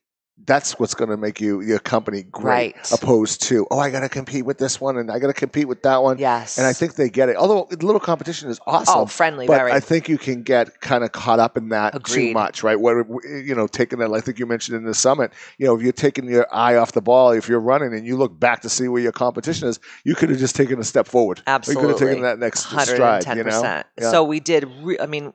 that's 0.44 0.78
what's 0.78 0.94
going 0.94 1.08
to 1.10 1.16
make 1.16 1.40
you 1.40 1.62
your 1.62 1.78
company 1.78 2.22
great 2.22 2.76
Right. 2.76 2.92
opposed 2.92 3.42
to 3.44 3.66
oh 3.70 3.78
i 3.78 3.90
got 3.90 4.00
to 4.00 4.08
compete 4.08 4.44
with 4.44 4.58
this 4.58 4.80
one 4.80 4.98
and 4.98 5.10
i 5.10 5.18
got 5.18 5.28
to 5.28 5.32
compete 5.32 5.66
with 5.66 5.82
that 5.82 6.02
one 6.02 6.18
Yes. 6.18 6.58
and 6.58 6.66
i 6.66 6.72
think 6.74 6.94
they 6.94 7.08
get 7.08 7.28
it 7.30 7.36
although 7.36 7.66
a 7.72 7.76
little 7.76 7.98
competition 8.00 8.50
is 8.50 8.60
awesome 8.66 8.94
oh, 8.98 9.06
friendly, 9.06 9.46
but 9.46 9.56
very. 9.56 9.72
I 9.72 9.80
think 9.80 10.08
you 10.08 10.18
can 10.18 10.42
get 10.42 10.80
kind 10.80 11.04
of 11.04 11.12
caught 11.12 11.38
up 11.38 11.56
in 11.56 11.70
that 11.70 12.04
too 12.04 12.32
much, 12.32 12.62
right? 12.62 12.78
What 12.78 13.06
you 13.24 13.54
know, 13.54 13.66
taking 13.66 13.98
that. 14.00 14.12
I 14.12 14.20
think 14.20 14.38
you 14.38 14.46
mentioned 14.46 14.76
in 14.76 14.84
the 14.84 14.94
summit. 14.94 15.32
You 15.58 15.66
know, 15.66 15.76
if 15.76 15.82
you're 15.82 15.92
taking 15.92 16.28
your 16.28 16.46
eye 16.54 16.76
off 16.76 16.92
the 16.92 17.02
ball, 17.02 17.30
if 17.30 17.48
you're 17.48 17.60
running 17.60 17.92
and 17.94 18.06
you 18.06 18.16
look 18.16 18.38
back 18.38 18.60
to 18.62 18.68
see 18.68 18.88
where 18.88 19.02
your 19.02 19.12
competition 19.12 19.68
is, 19.68 19.78
you 20.04 20.14
could 20.14 20.30
have 20.30 20.38
just 20.38 20.54
taken 20.56 20.78
a 20.78 20.84
step 20.84 21.06
forward. 21.06 21.42
Absolutely. 21.46 21.82
you 21.82 21.86
could 21.88 22.00
have 22.00 22.08
taken 22.08 22.22
that 22.22 22.38
next 22.38 22.66
stride. 22.68 23.26
You 23.26 23.44
know, 23.44 23.50
110%. 23.62 23.84
Yeah. 23.98 24.10
So 24.10 24.24
we 24.24 24.40
did, 24.40 24.64
re- 24.82 24.98
I 25.00 25.06
mean, 25.06 25.32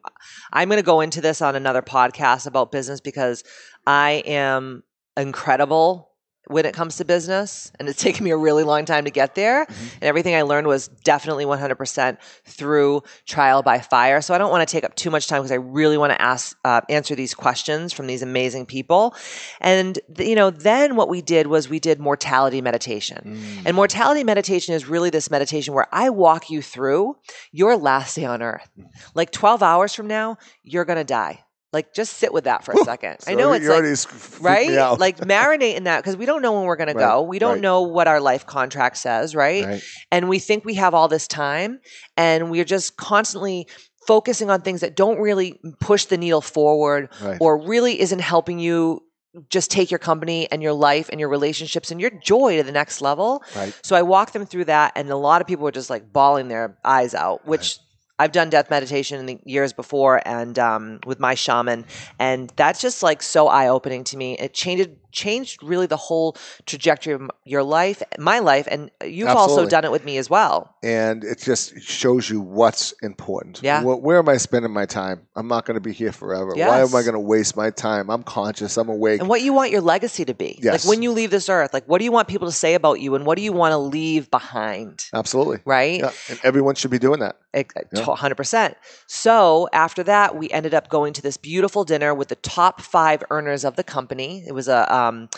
I'm 0.53 0.69
going 0.69 0.79
to 0.79 0.85
go 0.85 1.01
into 1.01 1.21
this 1.21 1.41
on 1.41 1.55
another 1.55 1.81
podcast 1.81 2.47
about 2.47 2.71
business 2.71 3.01
because 3.01 3.43
I 3.85 4.23
am 4.25 4.83
incredible 5.17 6.07
when 6.47 6.65
it 6.65 6.73
comes 6.73 6.97
to 6.97 7.05
business 7.05 7.71
and 7.79 7.87
it's 7.87 8.01
taken 8.01 8.23
me 8.25 8.31
a 8.31 8.35
really 8.37 8.63
long 8.63 8.83
time 8.83 9.05
to 9.05 9.11
get 9.11 9.35
there 9.35 9.65
Mm-hmm. 9.65 9.87
and 9.95 10.03
everything 10.03 10.33
i 10.35 10.41
learned 10.41 10.65
was 10.65 10.87
definitely 10.87 11.45
100% 11.45 12.17
through 12.45 13.03
trial 13.27 13.61
by 13.61 13.79
fire 13.79 14.21
so 14.21 14.33
i 14.33 14.37
don't 14.39 14.49
want 14.49 14.67
to 14.67 14.71
take 14.71 14.83
up 14.83 14.95
too 14.95 15.11
much 15.11 15.27
time 15.27 15.39
because 15.41 15.51
i 15.51 15.55
really 15.55 15.97
want 15.99 16.11
to 16.11 16.19
ask 16.21 16.57
uh, 16.65 16.81
answer 16.89 17.13
these 17.15 17.33
questions 17.35 17.93
from 17.93 18.07
these 18.07 18.23
amazing 18.23 18.65
people 18.65 19.15
and 19.61 19.99
you 20.17 20.33
know 20.33 20.49
then 20.49 20.95
what 20.95 21.09
we 21.09 21.21
did 21.21 21.45
was 21.47 21.69
we 21.69 21.79
did 21.79 21.99
mortality 21.99 22.59
meditation 22.61 23.19
Mm. 23.23 23.65
and 23.67 23.75
mortality 23.75 24.23
meditation 24.23 24.73
is 24.73 24.87
really 24.87 25.09
this 25.11 25.29
meditation 25.29 25.73
where 25.75 25.87
I 25.91 26.09
walk 26.09 26.49
you 26.49 26.61
through 26.61 27.17
your 27.51 27.77
last 27.77 28.15
day 28.15 28.25
on 28.25 28.41
earth. 28.41 28.67
Like 29.13 29.31
12 29.31 29.61
hours 29.61 29.93
from 29.93 30.07
now, 30.07 30.37
you're 30.63 30.85
going 30.85 30.97
to 30.97 31.03
die. 31.03 31.43
Like 31.73 31.93
just 31.93 32.17
sit 32.17 32.33
with 32.33 32.43
that 32.43 32.65
for 32.65 32.73
a 32.73 32.77
second. 32.83 33.17
I 33.27 33.33
know 33.33 33.53
it's 33.53 33.65
like, 33.65 34.41
right? 34.41 34.99
Like 34.99 35.19
marinate 35.19 35.75
in 35.75 35.85
that 35.85 36.01
because 36.01 36.17
we 36.17 36.25
don't 36.25 36.41
know 36.41 36.51
when 36.53 36.65
we're 36.65 36.75
going 36.75 36.87
to 36.87 36.93
go. 36.93 37.21
We 37.21 37.39
don't 37.39 37.53
right. 37.53 37.61
know 37.61 37.81
what 37.83 38.07
our 38.07 38.19
life 38.19 38.45
contract 38.45 38.97
says, 38.97 39.33
right? 39.35 39.65
Right. 39.65 39.83
And 40.11 40.27
we 40.27 40.39
think 40.39 40.65
we 40.65 40.73
have 40.75 40.93
all 40.93 41.07
this 41.07 41.27
time 41.27 41.79
and 42.17 42.51
we're 42.51 42.65
just 42.65 42.97
constantly 42.97 43.67
focusing 44.05 44.49
on 44.49 44.61
things 44.61 44.81
that 44.81 44.95
don't 44.97 45.19
really 45.19 45.61
push 45.79 46.05
the 46.05 46.17
needle 46.17 46.41
forward 46.41 47.09
Right. 47.21 47.37
or 47.39 47.57
really 47.65 48.01
isn't 48.01 48.19
helping 48.19 48.59
you 48.59 49.03
just 49.49 49.71
take 49.71 49.89
your 49.91 49.99
company 49.99 50.51
and 50.51 50.61
your 50.61 50.73
life 50.73 51.07
and 51.09 51.19
your 51.19 51.29
relationships 51.29 51.89
and 51.89 52.01
your 52.01 52.09
joy 52.09 52.57
to 52.57 52.63
the 52.63 52.71
next 52.73 52.99
level. 52.99 53.43
Right. 53.55 53.73
So 53.81 53.95
I 53.95 54.01
walked 54.01 54.33
them 54.33 54.45
through 54.45 54.65
that, 54.65 54.91
and 54.95 55.09
a 55.09 55.15
lot 55.15 55.39
of 55.39 55.47
people 55.47 55.63
were 55.63 55.71
just 55.71 55.89
like 55.89 56.11
bawling 56.11 56.49
their 56.49 56.77
eyes 56.83 57.15
out, 57.15 57.47
which 57.47 57.79
I've 58.21 58.31
done 58.31 58.51
death 58.51 58.69
meditation 58.69 59.19
in 59.19 59.25
the 59.25 59.39
years 59.45 59.73
before 59.73 60.21
and 60.27 60.59
um, 60.59 60.99
with 61.07 61.19
my 61.19 61.33
shaman, 61.33 61.85
and 62.19 62.53
that's 62.55 62.79
just 62.79 63.01
like 63.01 63.23
so 63.23 63.47
eye 63.47 63.67
opening 63.67 64.03
to 64.05 64.17
me. 64.17 64.37
It 64.37 64.53
changed 64.53 64.91
changed 65.11 65.61
really 65.63 65.85
the 65.87 65.97
whole 65.97 66.35
trajectory 66.65 67.13
of 67.13 67.29
your 67.45 67.63
life, 67.63 68.01
my 68.17 68.39
life, 68.39 68.67
and 68.69 68.89
you've 69.05 69.27
also 69.29 69.65
done 69.67 69.85
it 69.85 69.91
with 69.91 70.05
me 70.05 70.17
as 70.17 70.29
well. 70.29 70.75
and 70.83 71.23
it 71.23 71.39
just 71.39 71.79
shows 71.81 72.29
you 72.29 72.41
what's 72.41 72.93
important. 73.03 73.59
Yeah. 73.63 73.81
Wh- 73.81 74.01
where 74.03 74.17
am 74.17 74.27
I 74.29 74.37
spending 74.37 74.71
my 74.71 74.85
time? 74.85 75.27
I'm 75.35 75.47
not 75.47 75.65
going 75.65 75.75
to 75.75 75.81
be 75.81 75.93
here 75.93 76.11
forever. 76.11 76.53
Why 76.55 76.79
am 76.81 76.95
I 76.95 77.01
going 77.03 77.13
to 77.13 77.19
waste 77.19 77.55
my 77.55 77.69
time? 77.69 78.09
I'm 78.09 78.23
conscious. 78.23 78.77
I'm 78.77 78.89
awake. 78.89 79.19
And 79.19 79.29
what 79.29 79.41
you 79.41 79.53
want 79.53 79.71
your 79.71 79.81
legacy 79.81 80.25
to 80.25 80.33
be. 80.33 80.59
Yes. 80.61 80.83
Like 80.85 80.89
when 80.89 81.01
you 81.01 81.11
leave 81.11 81.29
this 81.31 81.49
earth, 81.49 81.73
like 81.73 81.85
what 81.85 81.99
do 81.99 82.05
you 82.05 82.11
want 82.11 82.27
people 82.27 82.47
to 82.47 82.53
say 82.53 82.73
about 82.73 82.99
you 82.99 83.15
and 83.15 83.25
what 83.25 83.37
do 83.37 83.43
you 83.43 83.53
want 83.53 83.71
to 83.73 83.77
leave 83.77 84.31
behind? 84.31 85.05
Absolutely. 85.13 85.59
Right? 85.65 85.99
Yeah. 85.99 86.11
And 86.29 86.39
everyone 86.43 86.75
should 86.75 86.91
be 86.91 86.99
doing 86.99 87.19
that. 87.19 87.37
100%. 87.53 88.53
Eh, 88.53 88.73
so 89.07 89.67
after 89.73 90.03
that, 90.03 90.35
we 90.35 90.49
ended 90.51 90.73
up 90.73 90.89
going 90.89 91.13
to 91.13 91.21
this 91.21 91.37
beautiful 91.37 91.83
dinner 91.83 92.13
with 92.13 92.29
the 92.29 92.35
top 92.35 92.81
five 92.81 93.23
earners 93.29 93.65
of 93.65 93.75
the 93.75 93.83
company. 93.83 94.43
It 94.47 94.53
was 94.53 94.67
a, 94.67 94.85
um, 95.07 95.29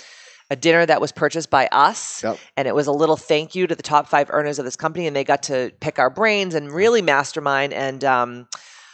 a 0.50 0.56
dinner 0.56 0.86
that 0.86 1.00
was 1.02 1.12
purchased 1.12 1.50
by 1.50 1.68
us. 1.72 2.24
Yep. 2.24 2.38
And 2.58 2.68
it 2.68 2.76
was 2.76 2.88
a 2.88 2.92
little 2.92 3.18
thank 3.18 3.56
you 3.56 3.66
to 3.68 3.76
the 3.76 3.84
top 3.84 4.08
five 4.08 4.28
earners 4.30 4.60
of 4.60 4.66
this 4.66 4.76
company. 4.76 5.08
And 5.08 5.16
they 5.16 5.24
got 5.24 5.44
to 5.44 5.72
pick 5.80 6.00
our 6.00 6.10
brains 6.10 6.54
and 6.54 6.72
really 6.72 7.02
mastermind. 7.02 7.74
And 7.74 8.04
um, 8.04 8.48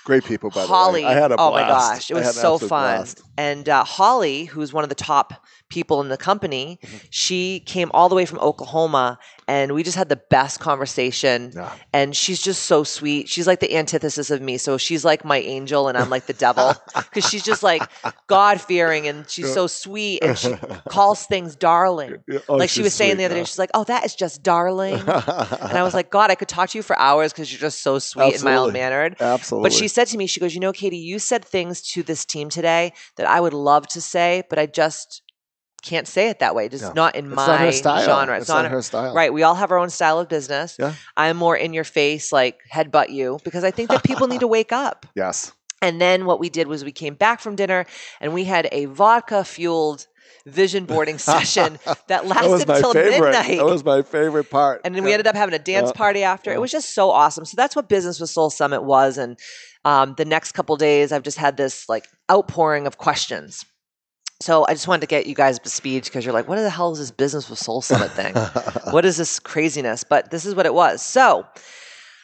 Great 0.05 0.23
people, 0.23 0.49
by 0.49 0.63
Holly, 0.65 1.01
the 1.01 1.07
way. 1.07 1.13
I 1.13 1.19
had 1.19 1.31
a 1.31 1.35
oh 1.37 1.51
my 1.51 1.61
gosh, 1.61 2.09
it 2.09 2.15
was 2.15 2.35
so 2.35 2.57
fun. 2.57 2.67
blast. 2.97 3.21
And 3.37 3.67
uh, 3.67 3.83
Holly, 3.83 4.45
who's 4.45 4.71
one 4.73 4.83
of 4.83 4.89
the 4.89 4.95
top 4.95 5.45
people 5.69 6.01
in 6.01 6.09
the 6.09 6.17
company, 6.17 6.79
Mm-hmm. 6.81 6.97
she 7.11 7.59
came 7.59 7.91
all 7.93 8.09
the 8.09 8.15
way 8.15 8.25
from 8.25 8.39
Oklahoma, 8.39 9.19
and 9.49 9.73
we 9.73 9.81
just 9.81 9.97
had 9.97 10.09
the 10.09 10.21
best 10.29 10.59
conversation. 10.59 11.51
Yeah. 11.55 11.73
And 11.91 12.15
she's 12.15 12.39
just 12.39 12.63
so 12.63 12.83
sweet. 12.83 13.27
She's 13.27 13.47
like 13.47 13.59
the 13.59 13.75
antithesis 13.75 14.29
of 14.29 14.43
me. 14.43 14.59
So 14.59 14.77
she's 14.77 15.03
like 15.03 15.25
my 15.25 15.39
angel, 15.39 15.87
and 15.87 15.97
I'm 15.97 16.09
like 16.11 16.27
the 16.27 16.33
devil 16.33 16.73
because 16.95 17.27
she's 17.27 17.43
just 17.43 17.63
like 17.63 17.81
God 18.27 18.61
fearing, 18.61 19.07
and 19.07 19.27
she's 19.27 19.51
so 19.51 19.65
sweet, 19.65 20.23
and 20.23 20.37
she 20.37 20.53
calls 20.87 21.25
things 21.25 21.55
darling. 21.55 22.23
Oh, 22.47 22.57
like 22.57 22.69
she 22.69 22.83
was 22.83 22.93
saying 22.93 23.13
sweet, 23.13 23.17
the 23.17 23.25
other 23.25 23.35
day, 23.35 23.43
she's 23.43 23.59
like, 23.59 23.71
"Oh, 23.73 23.83
that 23.85 24.05
is 24.05 24.13
just 24.15 24.43
darling." 24.43 24.99
and 24.99 25.09
I 25.09 25.81
was 25.83 25.95
like, 25.95 26.11
"God, 26.11 26.29
I 26.29 26.35
could 26.35 26.47
talk 26.47 26.69
to 26.69 26.77
you 26.77 26.83
for 26.83 26.97
hours 26.99 27.33
because 27.33 27.51
you're 27.51 27.59
just 27.59 27.81
so 27.81 27.97
sweet 27.97 28.35
and 28.35 28.43
mild 28.43 28.71
mannered." 28.71 29.15
Absolutely. 29.19 29.65
But 29.65 29.73
she 29.73 29.87
said 29.87 30.07
to 30.07 30.17
me, 30.17 30.27
she 30.27 30.39
goes, 30.39 30.53
You 30.53 30.61
know, 30.61 30.71
Katie, 30.71 30.97
you 30.97 31.19
said 31.19 31.43
things 31.43 31.81
to 31.93 32.03
this 32.03 32.25
team 32.25 32.49
today 32.49 32.93
that 33.17 33.27
I 33.27 33.39
would 33.39 33.53
love 33.53 33.87
to 33.89 34.01
say, 34.01 34.43
but 34.49 34.59
I 34.59 34.65
just 34.65 35.21
can't 35.81 36.07
say 36.07 36.29
it 36.29 36.39
that 36.39 36.55
way. 36.55 36.69
Just 36.69 36.83
Yeah. 36.83 36.91
not 36.95 37.15
in 37.15 37.27
It's 37.27 37.35
my 37.35 37.45
not 37.47 38.03
genre. 38.03 38.37
It's, 38.37 38.47
not, 38.49 38.69
her 38.69 38.81
style. 38.81 39.13
Right. 39.13 39.33
We 39.33 39.43
all 39.43 39.55
have 39.55 39.71
our 39.71 39.77
own 39.77 39.89
style 39.89 40.19
of 40.19 40.27
business. 40.29 40.75
Yeah. 40.79 40.93
I'm 41.17 41.37
more 41.37 41.55
in 41.55 41.73
your 41.73 41.83
face, 41.83 42.31
like 42.31 42.59
headbutt 42.73 43.09
you, 43.09 43.39
because 43.43 43.63
I 43.63 43.71
think 43.71 43.89
that 43.89 44.03
people 44.03 44.27
need 44.27 44.41
to 44.41 44.47
wake 44.57 44.71
up. 44.71 45.05
Yes. 45.15 45.51
And 45.81 46.01
then 46.01 46.25
what 46.25 46.39
we 46.39 46.49
did 46.49 46.67
was 46.67 46.83
we 46.83 46.91
came 46.91 47.13
back 47.15 47.39
from 47.39 47.55
dinner 47.55 47.85
and 48.19 48.33
we 48.33 48.43
had 48.43 48.67
a 48.71 48.85
vodka 48.85 49.43
fueled 49.45 50.07
vision 50.45 50.85
boarding 50.85 51.17
session 51.17 51.79
that 51.85 52.07
That 52.07 52.25
lasted 52.27 52.67
my 52.67 52.75
until 52.77 52.93
favorite. 52.93 53.31
midnight. 53.31 53.57
That 53.57 53.65
was 53.65 53.83
my 53.85 54.01
favorite 54.01 54.49
part. 54.49 54.81
And 54.83 54.93
then 54.95 55.03
we 55.03 55.13
ended 55.13 55.27
up 55.27 55.35
having 55.35 55.53
a 55.55 55.59
dance 55.59 55.89
Yeah. 55.93 55.97
party 55.97 56.23
after. 56.23 56.49
Yeah. 56.51 56.57
It 56.57 56.59
was 56.59 56.71
just 56.71 56.93
so 56.93 57.11
awesome. 57.11 57.45
So 57.45 57.53
that's 57.55 57.75
what 57.75 57.87
Business 57.87 58.19
with 58.19 58.29
Soul 58.29 58.49
Summit 58.49 58.83
was. 58.83 59.17
And 59.17 59.37
um, 59.85 60.15
the 60.17 60.25
next 60.25 60.51
couple 60.53 60.75
days, 60.75 61.11
I've 61.11 61.23
just 61.23 61.37
had 61.37 61.55
this 61.55 61.87
like 61.87 62.05
outpouring 62.29 62.85
of 62.87 62.97
questions. 62.97 63.63
So 64.41 64.65
I 64.65 64.73
just 64.73 64.87
wanted 64.87 65.01
to 65.01 65.07
get 65.07 65.25
you 65.25 65.35
guys 65.35 65.57
up 65.57 65.63
to 65.63 65.69
speed 65.69 66.05
because 66.05 66.23
you're 66.23 66.33
like, 66.33 66.47
what 66.47 66.55
the 66.55 66.69
hell 66.69 66.93
is 66.93 66.99
this 66.99 67.11
Business 67.11 67.49
with 67.49 67.59
Soul 67.59 67.81
Summit 67.81 68.11
thing? 68.11 68.33
what 68.93 69.03
is 69.03 69.17
this 69.17 69.37
craziness? 69.37 70.05
But 70.05 70.31
this 70.31 70.45
is 70.45 70.55
what 70.55 70.65
it 70.65 70.73
was. 70.73 71.01
So 71.01 71.45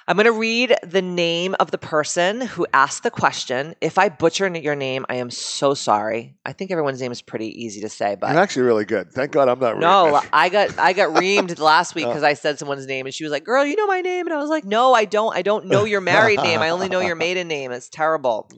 I'm 0.08 0.16
going 0.16 0.26
to 0.26 0.32
read 0.32 0.76
the 0.82 1.02
name 1.02 1.56
of 1.60 1.72
the 1.72 1.78
person 1.78 2.40
who 2.40 2.68
asked 2.74 3.04
the 3.04 3.12
question. 3.12 3.76
If 3.82 3.98
I 3.98 4.08
butcher 4.08 4.48
your 4.48 4.76
name, 4.76 5.06
I 5.10 5.16
am 5.16 5.30
so 5.30 5.74
sorry. 5.74 6.38
I 6.46 6.54
think 6.54 6.72
everyone's 6.72 7.02
name 7.02 7.12
is 7.12 7.22
pretty 7.22 7.48
easy 7.62 7.82
to 7.82 7.90
say, 7.90 8.16
but 8.16 8.32
You're 8.32 8.40
actually 8.40 8.62
really 8.64 8.86
good. 8.86 9.12
Thank 9.12 9.32
God 9.32 9.50
I'm 9.50 9.60
not. 9.60 9.80
no. 9.80 10.22
I 10.32 10.48
got 10.48 10.78
I 10.80 10.94
got 10.94 11.10
reamed 11.22 11.60
last 11.60 11.96
week 11.96 12.06
uh. 12.06 12.10
because 12.10 12.24
I 12.24 12.36
said 12.36 12.60
someone's 12.60 12.86
name, 12.86 13.08
and 13.08 13.14
she 13.14 13.26
was 13.26 13.32
like, 13.32 13.44
"Girl, 13.44 13.66
you 13.66 13.76
know 13.76 13.88
my 13.88 14.00
name," 14.02 14.28
and 14.28 14.34
I 14.34 14.38
was 14.38 14.50
like, 14.50 14.64
"No, 14.64 14.94
I 14.94 15.04
don't. 15.04 15.36
I 15.36 15.42
don't 15.42 15.66
know 15.66 15.84
your 15.84 16.02
married 16.02 16.40
name. 16.40 16.62
I 16.62 16.70
only 16.70 16.88
know 16.88 17.02
your 17.02 17.16
maiden 17.18 17.48
name. 17.48 17.72
It's 17.72 17.90
terrible." 17.90 18.50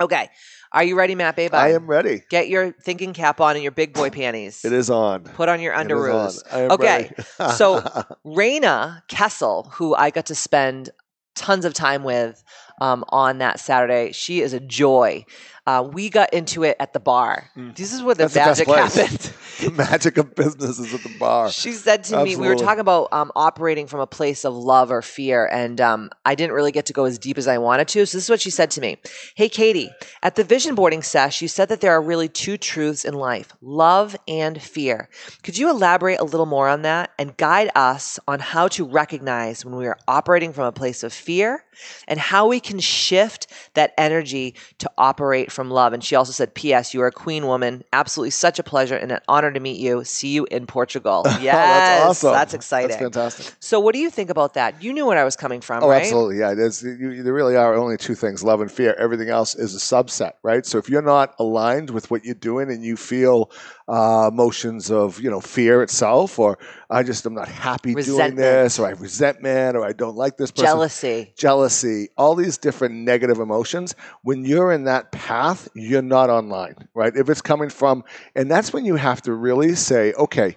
Okay, 0.00 0.28
are 0.72 0.84
you 0.84 0.96
ready, 0.96 1.14
Matt 1.14 1.36
Babe? 1.36 1.54
I 1.54 1.72
am 1.72 1.86
ready. 1.86 2.22
Get 2.30 2.48
your 2.48 2.72
thinking 2.72 3.12
cap 3.12 3.40
on 3.40 3.56
and 3.56 3.62
your 3.62 3.72
big 3.72 3.92
boy 3.92 4.10
panties. 4.10 4.64
It 4.64 4.72
is 4.72 4.90
on. 4.90 5.24
Put 5.24 5.48
on 5.48 5.60
your 5.60 5.74
underoos. 5.74 6.42
on. 6.52 6.58
I 6.58 6.62
am 6.62 6.70
Okay, 6.72 7.12
so 7.56 7.80
Raina 8.26 9.06
Kessel, 9.08 9.70
who 9.74 9.94
I 9.94 10.10
got 10.10 10.26
to 10.26 10.34
spend 10.34 10.90
tons 11.34 11.64
of 11.64 11.74
time 11.74 12.04
with 12.04 12.42
um, 12.80 13.04
on 13.08 13.38
that 13.38 13.60
Saturday, 13.60 14.12
she 14.12 14.40
is 14.40 14.52
a 14.52 14.60
joy. 14.60 15.24
Uh, 15.64 15.88
we 15.92 16.10
got 16.10 16.32
into 16.34 16.64
it 16.64 16.76
at 16.80 16.92
the 16.92 16.98
bar. 16.98 17.48
This 17.76 17.92
is 17.92 18.02
where 18.02 18.16
the 18.16 18.24
Mm. 18.24 18.32
That's 18.32 18.58
magic 18.58 18.66
place. 18.66 18.94
happened. 18.96 19.32
the 19.60 19.70
magic 19.70 20.18
of 20.18 20.34
business 20.34 20.80
is 20.80 20.92
at 20.92 21.02
the 21.04 21.16
bar. 21.20 21.52
She 21.52 21.70
said 21.70 22.02
to 22.04 22.24
me, 22.24 22.34
we 22.34 22.48
were 22.48 22.56
talking 22.56 22.80
about 22.80 23.12
um, 23.12 23.30
operating 23.36 23.86
from 23.86 24.00
a 24.00 24.06
place 24.06 24.44
of 24.44 24.54
love 24.54 24.90
or 24.90 25.02
fear, 25.02 25.46
and 25.46 25.80
um, 25.80 26.10
I 26.24 26.34
didn't 26.34 26.52
really 26.54 26.72
get 26.72 26.86
to 26.86 26.92
go 26.92 27.04
as 27.04 27.16
deep 27.16 27.38
as 27.38 27.46
I 27.46 27.58
wanted 27.58 27.86
to. 27.88 28.04
So 28.06 28.18
this 28.18 28.24
is 28.24 28.30
what 28.30 28.40
she 28.40 28.50
said 28.50 28.72
to 28.72 28.80
me: 28.80 28.96
Hey, 29.36 29.48
Katie, 29.48 29.90
at 30.24 30.34
the 30.34 30.42
vision 30.42 30.74
boarding 30.74 31.02
sesh, 31.02 31.40
you 31.40 31.46
said 31.46 31.68
that 31.68 31.80
there 31.80 31.92
are 31.92 32.02
really 32.02 32.28
two 32.28 32.56
truths 32.56 33.04
in 33.04 33.14
life: 33.14 33.52
love 33.60 34.16
and 34.26 34.60
fear. 34.60 35.08
Could 35.44 35.56
you 35.56 35.70
elaborate 35.70 36.18
a 36.18 36.24
little 36.24 36.46
more 36.46 36.66
on 36.68 36.82
that 36.82 37.10
and 37.20 37.36
guide 37.36 37.70
us 37.76 38.18
on 38.26 38.40
how 38.40 38.66
to 38.68 38.84
recognize 38.84 39.64
when 39.64 39.76
we 39.76 39.86
are 39.86 39.98
operating 40.08 40.52
from 40.52 40.64
a 40.64 40.72
place 40.72 41.04
of 41.04 41.12
fear 41.12 41.64
and 42.08 42.18
how 42.18 42.48
we 42.48 42.58
can 42.58 42.80
shift 42.80 43.46
that 43.74 43.92
energy 43.96 44.54
to 44.78 44.90
operate 44.98 45.51
from 45.52 45.70
love? 45.70 45.92
And 45.92 46.02
she 46.02 46.16
also 46.16 46.32
said, 46.32 46.54
P.S. 46.54 46.94
You 46.94 47.02
are 47.02 47.06
a 47.06 47.12
queen 47.12 47.46
woman. 47.46 47.84
Absolutely 47.92 48.30
such 48.30 48.58
a 48.58 48.62
pleasure 48.62 48.96
and 48.96 49.12
an 49.12 49.20
honor 49.28 49.52
to 49.52 49.60
meet 49.60 49.78
you. 49.78 50.02
See 50.04 50.28
you 50.28 50.46
in 50.50 50.66
Portugal. 50.66 51.24
Yes, 51.42 51.54
that's 51.54 52.24
awesome. 52.24 52.32
That's 52.32 52.54
exciting. 52.54 52.88
That's 52.90 53.02
fantastic. 53.02 53.54
So, 53.60 53.80
what 53.80 53.94
do 53.94 54.00
you 54.00 54.10
think 54.10 54.30
about 54.30 54.54
that? 54.54 54.82
You 54.82 54.92
knew 54.92 55.06
where 55.06 55.18
I 55.18 55.24
was 55.24 55.36
coming 55.36 55.60
from, 55.60 55.82
Oh, 55.82 55.88
right? 55.88 56.02
absolutely. 56.02 56.38
Yeah, 56.38 56.54
there's, 56.54 56.82
you, 56.82 57.22
there 57.22 57.32
really 57.32 57.56
are 57.56 57.74
only 57.74 57.96
two 57.96 58.14
things: 58.14 58.42
love 58.44 58.60
and 58.60 58.70
fear. 58.70 58.94
Everything 58.98 59.28
else 59.28 59.54
is 59.54 59.74
a 59.74 59.78
subset, 59.78 60.32
right? 60.42 60.64
So 60.64 60.78
if 60.78 60.88
you're 60.88 61.02
not 61.02 61.34
aligned 61.38 61.90
with 61.90 62.10
what 62.10 62.24
you're 62.24 62.34
doing 62.34 62.70
and 62.70 62.84
you 62.84 62.96
feel 62.96 63.50
uh, 63.88 64.28
emotions 64.32 64.90
of 64.90 65.20
you 65.20 65.30
know 65.30 65.40
fear 65.40 65.82
itself, 65.82 66.38
or 66.38 66.58
I 66.92 67.02
just 67.02 67.24
am 67.26 67.34
not 67.34 67.48
happy 67.48 67.94
doing 67.94 68.34
this, 68.34 68.78
or 68.78 68.86
I 68.86 68.90
have 68.90 69.00
resentment, 69.00 69.76
or 69.76 69.84
I 69.84 69.92
don't 69.92 70.16
like 70.16 70.36
this 70.36 70.50
person, 70.50 70.66
Jealousy. 70.66 71.32
jealousy, 71.36 72.08
all 72.16 72.34
these 72.34 72.58
different 72.58 72.94
negative 72.94 73.38
emotions. 73.38 73.94
When 74.22 74.44
you're 74.44 74.72
in 74.72 74.84
that 74.84 75.10
path, 75.10 75.68
you're 75.74 76.02
not 76.02 76.28
online, 76.28 76.88
right? 76.94 77.14
If 77.16 77.30
it's 77.30 77.40
coming 77.40 77.70
from, 77.70 78.04
and 78.34 78.50
that's 78.50 78.72
when 78.72 78.84
you 78.84 78.96
have 78.96 79.22
to 79.22 79.32
really 79.32 79.74
say, 79.74 80.12
okay, 80.14 80.56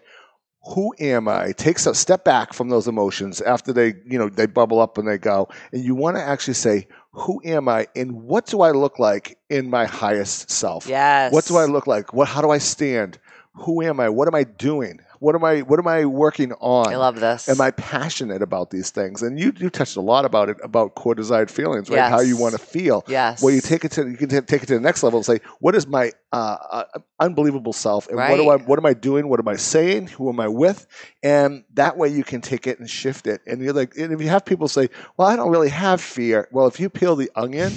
who 0.74 0.94
am 1.00 1.27
I? 1.27 1.51
Takes 1.51 1.86
a 1.86 1.94
step 1.94 2.25
back 2.25 2.51
from 2.54 2.70
those 2.70 2.88
emotions 2.88 3.39
after 3.39 3.72
they, 3.72 3.94
you 4.06 4.18
know, 4.18 4.30
they 4.30 4.48
bubble 4.48 4.82
up 4.82 4.98
and 4.98 5.08
they 5.08 5.18
go, 5.18 5.48
and 5.72 5.84
you 5.84 5.96
want 5.96 6.18
to 6.18 6.24
actually 6.24 6.56
say, 6.56 6.88
who 7.12 7.42
am 7.46 7.70
I, 7.70 7.88
and 7.96 8.24
what 8.24 8.46
do 8.48 8.62
I 8.62 8.72
look 8.72 9.00
like 9.00 9.38
in 9.50 9.70
my 9.70 9.86
highest 9.86 10.51
self? 10.51 10.88
Yes. 10.88 11.32
What 11.32 11.46
do 11.46 11.56
I 11.58 11.65
look 11.65 11.88
like? 11.88 12.13
What? 12.13 12.27
How 12.27 12.42
do 12.42 12.50
I 12.50 12.58
stand? 12.58 13.20
Who 13.54 13.82
am 13.82 14.00
I? 14.01 14.10
What 14.10 14.27
am 14.27 14.36
I 14.36 14.44
doing? 14.44 15.00
What 15.19 15.36
am 15.36 15.43
I? 15.43 15.62
What 15.62 15.79
am 15.79 15.88
I 15.88 16.05
working 16.05 16.53
on? 16.53 16.93
I 16.93 16.95
love 16.95 17.19
this. 17.19 17.48
Am 17.50 17.62
I 17.62 17.72
passionate 17.72 18.41
about 18.41 18.69
these 18.72 18.91
things? 18.91 19.22
And 19.22 19.39
you 19.39 19.53
you 19.57 19.69
touched 19.69 19.95
a 19.98 20.01
lot 20.01 20.25
about 20.25 20.50
it 20.50 20.57
about 20.63 20.95
core 20.95 21.15
desired 21.15 21.50
feelings, 21.51 21.89
right? 21.89 22.10
How 22.10 22.19
you 22.22 22.38
want 22.38 22.53
to 22.53 22.60
feel. 22.60 23.03
Yes. 23.07 23.41
Well, 23.41 23.53
you 23.53 23.62
take 23.62 23.86
it 23.86 23.91
to 23.93 24.07
you 24.10 24.17
can 24.17 24.29
t- 24.29 24.41
take 24.41 24.63
it 24.63 24.67
to 24.67 24.75
the 24.75 24.79
next 24.81 25.03
level 25.03 25.19
and 25.19 25.25
say, 25.25 25.39
what 25.60 25.75
is 25.75 25.88
my 25.88 26.12
uh, 26.31 26.57
uh, 26.72 26.84
unbelievable 27.19 27.74
self, 27.74 28.07
and 28.07 28.17
what 28.17 28.36
do 28.38 28.50
I 28.50 28.57
what 28.57 28.79
am 28.79 28.86
I 28.86 28.93
doing? 28.93 29.29
What 29.29 29.39
am 29.39 29.48
I 29.48 29.55
saying? 29.55 30.07
Who 30.07 30.29
am 30.29 30.39
I 30.39 30.48
with? 30.48 30.86
And 31.24 31.63
that 31.74 31.98
way 31.98 32.10
you 32.10 32.24
can 32.24 32.41
take 32.41 32.67
it 32.67 32.79
and 32.79 32.89
shift 32.89 33.27
it. 33.27 33.41
And 33.48 33.62
you're 33.62 33.74
like, 33.74 33.95
and 33.98 34.13
if 34.13 34.22
you 34.22 34.29
have 34.29 34.45
people 34.45 34.67
say, 34.67 34.89
well, 35.17 35.27
I 35.27 35.36
don't 35.36 35.51
really 35.51 35.69
have 35.69 36.01
fear. 36.01 36.48
Well, 36.51 36.67
if 36.67 36.79
you 36.79 36.89
peel 36.89 37.15
the 37.15 37.31
onion. 37.36 37.72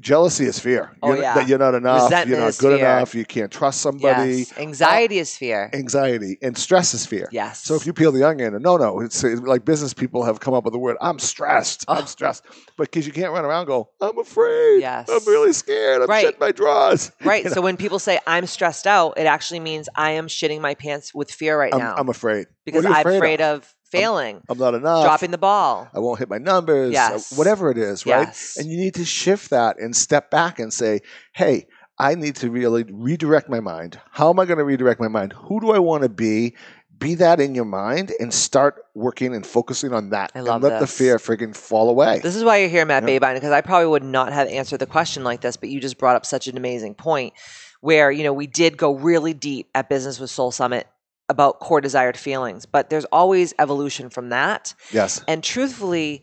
Jealousy 0.00 0.44
is 0.46 0.58
fear. 0.58 0.96
Oh, 1.02 1.08
You're- 1.08 1.20
yeah. 1.22 1.34
That 1.34 1.48
you're 1.48 1.58
not 1.58 1.74
enough. 1.74 2.04
Resentment 2.04 2.28
you're 2.30 2.40
not 2.46 2.58
good 2.58 2.78
fear. 2.78 2.86
enough. 2.86 3.14
You 3.14 3.24
can't 3.24 3.50
trust 3.50 3.80
somebody. 3.80 4.32
Yes. 4.38 4.58
Anxiety 4.58 5.18
is 5.18 5.36
fear. 5.36 5.70
Anxiety 5.72 6.38
and 6.42 6.56
stress 6.58 6.94
is 6.94 7.06
fear. 7.06 7.28
Yes. 7.32 7.62
So 7.64 7.74
if 7.74 7.86
you 7.86 7.92
peel 7.92 8.12
the 8.12 8.22
onion, 8.26 8.60
no, 8.62 8.76
no, 8.76 9.00
it's, 9.00 9.22
it's 9.24 9.40
like 9.42 9.64
business 9.64 9.94
people 9.94 10.24
have 10.24 10.40
come 10.40 10.54
up 10.54 10.64
with 10.64 10.72
the 10.72 10.78
word, 10.78 10.96
I'm 11.00 11.18
stressed. 11.18 11.84
Oh. 11.88 11.94
I'm 11.94 12.06
stressed. 12.06 12.44
But 12.76 12.90
because 12.90 13.06
you 13.06 13.12
can't 13.12 13.32
run 13.32 13.44
around 13.44 13.60
and 13.60 13.68
go, 13.68 13.90
I'm 14.00 14.18
afraid. 14.18 14.80
Yes. 14.80 15.08
I'm 15.08 15.24
really 15.26 15.52
scared. 15.52 16.02
I'm 16.02 16.08
Right. 16.08 16.26
shitting 16.26 16.40
my 16.40 16.52
drawers. 16.52 17.12
Right. 17.24 17.42
You 17.44 17.50
know, 17.50 17.54
So 17.54 17.60
when 17.62 17.76
people 17.76 17.98
say 17.98 18.18
I'm 18.26 18.46
stressed 18.46 18.86
out, 18.86 19.14
it 19.18 19.26
actually 19.26 19.60
means 19.60 19.88
I 19.94 20.12
am 20.12 20.26
shitting 20.26 20.60
my 20.60 20.74
pants 20.74 21.14
with 21.14 21.30
fear 21.30 21.58
right 21.58 21.72
I'm, 21.72 21.80
now 21.80 21.94
I'm 21.96 22.08
afraid. 22.08 22.46
because 22.64 22.84
What 22.84 22.90
are 22.92 23.02
you 23.02 23.10
I'm 23.10 23.16
afraid 23.16 23.40
of? 23.40 23.62
of 23.62 23.73
failing, 24.00 24.42
I'm 24.48 24.58
not 24.58 24.74
enough. 24.74 25.04
dropping 25.04 25.30
the 25.30 25.38
ball. 25.38 25.88
I 25.94 25.98
won't 26.00 26.18
hit 26.18 26.28
my 26.28 26.38
numbers. 26.38 26.92
Yes. 26.92 27.32
uh, 27.32 27.36
Whatever 27.36 27.70
it 27.70 27.78
is, 27.78 28.04
right? 28.06 28.26
Yes. 28.26 28.56
And 28.58 28.70
you 28.70 28.76
need 28.76 28.94
to 28.94 29.04
shift 29.04 29.50
that 29.50 29.78
and 29.78 29.94
step 29.94 30.30
back 30.30 30.58
and 30.58 30.72
say, 30.72 31.00
hey, 31.32 31.66
I 31.98 32.14
need 32.14 32.36
to 32.36 32.50
really 32.50 32.84
redirect 32.90 33.48
my 33.48 33.60
mind. 33.60 34.00
How 34.10 34.30
am 34.30 34.40
I 34.40 34.46
going 34.46 34.58
to 34.58 34.64
redirect 34.64 35.00
my 35.00 35.08
mind? 35.08 35.32
Who 35.32 35.60
do 35.60 35.70
I 35.70 35.78
want 35.78 36.02
to 36.02 36.08
be? 36.08 36.56
Be 36.98 37.16
that 37.16 37.40
in 37.40 37.54
your 37.54 37.64
mind 37.64 38.12
and 38.20 38.32
start 38.32 38.80
working 38.94 39.34
and 39.34 39.44
focusing 39.44 39.92
on 39.92 40.10
that. 40.10 40.32
I 40.34 40.40
love 40.40 40.62
and 40.62 40.72
let 40.72 40.80
the 40.80 40.86
fear 40.86 41.18
freaking 41.18 41.54
fall 41.54 41.90
away. 41.90 42.20
This 42.20 42.36
is 42.36 42.44
why 42.44 42.58
you're 42.58 42.68
here, 42.68 42.84
Matt 42.86 43.02
Yeah. 43.02 43.18
Babine, 43.18 43.34
because 43.34 43.50
I 43.52 43.60
probably 43.60 43.88
would 43.88 44.04
not 44.04 44.32
have 44.32 44.48
answered 44.48 44.78
the 44.78 44.86
question 44.86 45.24
like 45.24 45.40
this, 45.40 45.56
but 45.56 45.68
you 45.68 45.80
just 45.80 45.98
brought 45.98 46.16
up 46.16 46.24
such 46.24 46.46
an 46.46 46.56
amazing 46.56 46.94
point 46.94 47.34
where, 47.80 48.10
you 48.10 48.22
know, 48.22 48.32
we 48.32 48.46
did 48.46 48.76
go 48.76 48.94
really 48.94 49.34
deep 49.34 49.68
at 49.74 49.88
Business 49.88 50.18
with 50.18 50.30
Soul 50.30 50.50
Summit 50.50 50.86
about 51.28 51.60
core 51.60 51.80
desired 51.80 52.16
feelings, 52.16 52.66
but 52.66 52.90
there's 52.90 53.06
always 53.06 53.54
evolution 53.58 54.10
from 54.10 54.28
that. 54.28 54.74
yes. 54.92 55.22
And 55.26 55.42
truthfully, 55.42 56.22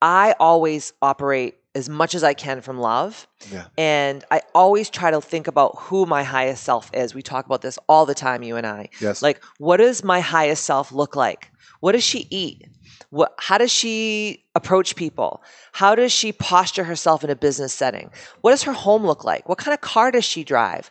I 0.00 0.34
always 0.38 0.92
operate 1.02 1.56
as 1.74 1.88
much 1.88 2.14
as 2.14 2.22
I 2.22 2.34
can 2.34 2.60
from 2.60 2.78
love. 2.78 3.26
Yeah. 3.50 3.66
And 3.78 4.24
I 4.30 4.42
always 4.54 4.90
try 4.90 5.10
to 5.10 5.20
think 5.20 5.46
about 5.46 5.78
who 5.78 6.06
my 6.06 6.22
highest 6.22 6.64
self 6.64 6.90
is. 6.92 7.14
We 7.14 7.22
talk 7.22 7.46
about 7.46 7.62
this 7.62 7.78
all 7.88 8.04
the 8.04 8.14
time, 8.14 8.42
you 8.42 8.56
and 8.56 8.66
I. 8.66 8.90
Yes. 9.00 9.22
Like, 9.22 9.42
what 9.58 9.78
does 9.78 10.04
my 10.04 10.20
highest 10.20 10.64
self 10.64 10.92
look 10.92 11.16
like? 11.16 11.50
What 11.80 11.92
does 11.92 12.04
she 12.04 12.26
eat? 12.30 12.66
What, 13.10 13.34
how 13.38 13.58
does 13.58 13.70
she 13.70 14.44
approach 14.54 14.96
people? 14.96 15.42
How 15.72 15.94
does 15.94 16.12
she 16.12 16.32
posture 16.32 16.84
herself 16.84 17.24
in 17.24 17.30
a 17.30 17.36
business 17.36 17.72
setting? 17.72 18.10
What 18.42 18.52
does 18.52 18.62
her 18.62 18.72
home 18.72 19.04
look 19.04 19.24
like? 19.24 19.48
What 19.48 19.58
kind 19.58 19.74
of 19.74 19.80
car 19.80 20.10
does 20.10 20.24
she 20.24 20.44
drive? 20.44 20.90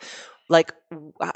Like, 0.52 0.74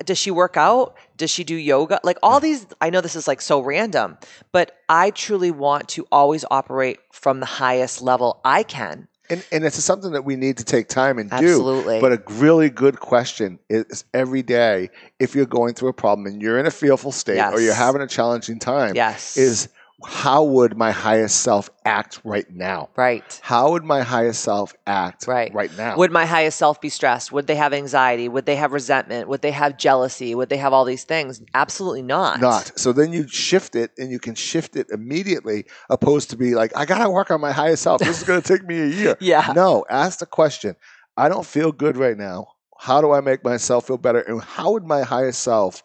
does 0.03 0.17
she 0.17 0.29
work 0.29 0.57
out? 0.57 0.95
Does 1.15 1.31
she 1.31 1.45
do 1.45 1.55
yoga? 1.55 2.01
Like, 2.03 2.17
all 2.21 2.39
mm. 2.39 2.43
these, 2.43 2.67
I 2.81 2.89
know 2.89 2.99
this 2.99 3.15
is 3.15 3.29
like 3.29 3.39
so 3.39 3.61
random, 3.61 4.17
but 4.51 4.77
I 4.89 5.11
truly 5.11 5.51
want 5.51 5.87
to 5.89 6.05
always 6.11 6.43
operate 6.51 6.99
from 7.13 7.39
the 7.39 7.45
highest 7.45 8.01
level 8.01 8.41
I 8.43 8.63
can. 8.63 9.07
And, 9.29 9.43
and 9.53 9.63
it's 9.63 9.81
something 9.81 10.11
that 10.11 10.25
we 10.25 10.35
need 10.35 10.57
to 10.57 10.65
take 10.65 10.89
time 10.89 11.17
and 11.17 11.29
do. 11.29 11.37
Absolutely. 11.37 12.01
But 12.01 12.11
a 12.11 12.21
really 12.33 12.69
good 12.69 12.99
question 12.99 13.57
is 13.69 14.03
every 14.13 14.43
day, 14.43 14.89
if 15.17 15.33
you're 15.33 15.45
going 15.45 15.75
through 15.75 15.89
a 15.89 15.93
problem 15.93 16.27
and 16.27 16.41
you're 16.41 16.59
in 16.59 16.65
a 16.65 16.71
fearful 16.71 17.13
state 17.13 17.39
or 17.39 17.61
you're 17.61 17.73
having 17.73 18.01
a 18.01 18.07
challenging 18.07 18.59
time, 18.59 18.95
Yes. 18.95 19.37
is 19.37 19.69
how 20.03 20.43
would 20.43 20.77
my 20.77 20.91
highest 20.91 21.41
self 21.41 21.69
act 21.85 22.19
right 22.25 22.49
now? 22.53 22.89
Right. 22.97 23.39
How 23.41 23.71
would 23.71 23.83
my 23.85 24.01
highest 24.01 24.41
self 24.43 24.73
act 24.85 25.25
Right. 25.27 25.53
right 25.53 25.71
now? 25.77 25.95
Would 25.95 26.11
my 26.11 26.25
highest 26.25 26.57
self 26.57 26.81
be 26.81 26.89
stressed? 26.89 27.31
Would 27.31 27.47
they 27.47 27.55
have 27.55 27.73
anxiety? 27.73 28.27
Would 28.27 28.45
they 28.45 28.57
have 28.57 28.73
resentment? 28.73 29.29
Would 29.29 29.41
they 29.41 29.51
have 29.51 29.77
jealousy? 29.77 30.35
Would 30.35 30.49
they 30.49 30.57
have 30.57 30.73
all 30.73 30.83
these 30.83 31.05
things? 31.05 31.41
Absolutely 31.53 32.01
not. 32.01 32.41
not. 32.41 32.77
So 32.77 32.91
then 32.91 33.13
you 33.13 33.27
shift 33.27 33.75
it 33.75 33.91
and 33.97 34.11
you 34.11 34.19
can 34.19 34.35
shift 34.35 34.75
it 34.75 34.87
immediately, 34.89 35.65
opposed 35.89 36.29
to 36.31 36.37
be 36.37 36.55
like, 36.55 36.75
I 36.75 36.85
gotta 36.85 37.09
work 37.09 37.31
on 37.31 37.39
my 37.39 37.53
highest 37.53 37.83
self. 37.83 38.01
This 38.01 38.17
is 38.21 38.27
gonna 38.27 38.41
take 38.41 38.65
me 38.65 38.81
a 38.81 38.87
year. 38.87 39.17
Yeah. 39.21 39.53
No, 39.55 39.85
ask 39.89 40.19
the 40.19 40.25
question. 40.25 40.75
I 41.17 41.29
don't 41.29 41.45
feel 41.45 41.71
good 41.71 41.95
right 41.97 42.17
now. 42.17 42.47
How 42.77 42.99
do 43.01 43.11
I 43.13 43.21
make 43.21 43.43
myself 43.45 43.87
feel 43.87 43.97
better? 43.97 44.19
And 44.19 44.41
how 44.41 44.73
would 44.73 44.83
my 44.83 45.03
highest 45.03 45.41
self 45.41 45.81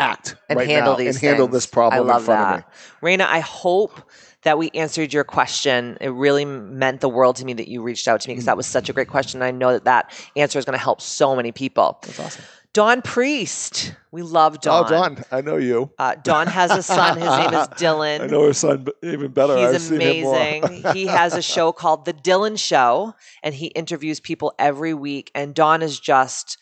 act 0.00 0.36
And 0.48 0.58
right 0.58 0.68
handle 0.68 0.92
now 0.94 0.98
these 0.98 1.16
and 1.16 1.24
handle 1.24 1.46
things. 1.46 1.54
this 1.54 1.66
problem 1.66 2.00
I 2.00 2.04
love 2.12 2.22
in 2.22 2.26
front 2.26 2.40
that. 2.64 2.66
of 2.66 3.02
me? 3.02 3.16
Raina, 3.16 3.26
I 3.26 3.40
hope 3.40 4.00
that 4.42 4.56
we 4.58 4.70
answered 4.70 5.12
your 5.12 5.24
question. 5.24 5.98
It 6.00 6.08
really 6.08 6.44
meant 6.46 7.00
the 7.00 7.08
world 7.10 7.36
to 7.36 7.44
me 7.44 7.52
that 7.54 7.68
you 7.68 7.82
reached 7.82 8.08
out 8.08 8.20
to 8.22 8.28
me 8.28 8.34
because 8.34 8.46
that 8.46 8.56
was 8.56 8.66
such 8.66 8.88
a 8.88 8.92
great 8.92 9.08
question. 9.08 9.42
I 9.42 9.50
know 9.50 9.72
that 9.72 9.84
that 9.84 10.12
answer 10.36 10.58
is 10.58 10.64
going 10.64 10.78
to 10.78 10.82
help 10.82 11.00
so 11.00 11.36
many 11.36 11.52
people. 11.52 11.98
That's 12.02 12.18
awesome. 12.20 12.44
Dawn 12.72 13.02
Priest. 13.02 13.94
We 14.12 14.22
love 14.22 14.60
Dawn. 14.60 14.84
Oh, 14.86 14.88
Dawn, 14.88 15.24
I 15.32 15.40
know 15.40 15.56
you. 15.56 15.90
Uh, 15.98 16.14
Dawn 16.22 16.46
has 16.46 16.70
a 16.70 16.84
son. 16.84 17.18
His 17.18 17.28
name 17.28 17.48
is 17.52 17.66
Dylan. 17.80 18.20
I 18.20 18.26
know 18.28 18.46
his 18.46 18.58
son 18.58 18.86
even 19.02 19.32
better. 19.32 19.54
I've 19.56 19.72
He's 19.72 19.90
more. 19.90 19.98
amazing. 20.00 20.84
he 20.94 21.06
has 21.06 21.34
a 21.34 21.42
show 21.42 21.72
called 21.72 22.04
The 22.04 22.12
Dylan 22.12 22.56
Show, 22.58 23.14
and 23.42 23.56
he 23.56 23.66
interviews 23.66 24.20
people 24.20 24.54
every 24.56 24.94
week. 24.94 25.32
And 25.34 25.52
Dawn 25.52 25.82
is 25.82 25.98
just 25.98 26.58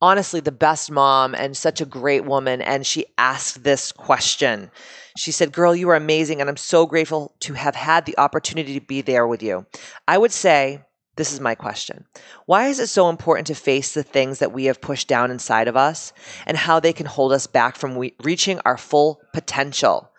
honestly 0.00 0.40
the 0.40 0.52
best 0.52 0.90
mom 0.90 1.34
and 1.34 1.56
such 1.56 1.80
a 1.80 1.86
great 1.86 2.24
woman. 2.24 2.62
And 2.62 2.86
she 2.86 3.06
asked 3.18 3.62
this 3.62 3.92
question. 3.92 4.70
She 5.16 5.32
said, 5.32 5.52
Girl, 5.52 5.74
you 5.74 5.88
are 5.90 5.96
amazing, 5.96 6.40
and 6.40 6.48
I'm 6.48 6.56
so 6.56 6.86
grateful 6.86 7.34
to 7.40 7.54
have 7.54 7.74
had 7.74 8.06
the 8.06 8.18
opportunity 8.18 8.78
to 8.78 8.86
be 8.86 9.02
there 9.02 9.26
with 9.26 9.42
you. 9.42 9.66
I 10.06 10.18
would 10.18 10.32
say, 10.32 10.82
this 11.16 11.32
is 11.32 11.40
my 11.40 11.54
question. 11.54 12.06
Why 12.46 12.68
is 12.68 12.78
it 12.78 12.86
so 12.86 13.10
important 13.10 13.48
to 13.48 13.54
face 13.54 13.92
the 13.92 14.02
things 14.02 14.38
that 14.38 14.52
we 14.52 14.66
have 14.66 14.80
pushed 14.80 15.08
down 15.08 15.30
inside 15.30 15.68
of 15.68 15.76
us 15.76 16.12
and 16.46 16.56
how 16.56 16.80
they 16.80 16.92
can 16.92 17.06
hold 17.06 17.32
us 17.32 17.46
back 17.46 17.76
from 17.76 17.96
we- 17.96 18.14
reaching 18.22 18.60
our 18.64 18.78
full 18.78 19.20
potential? 19.32 20.10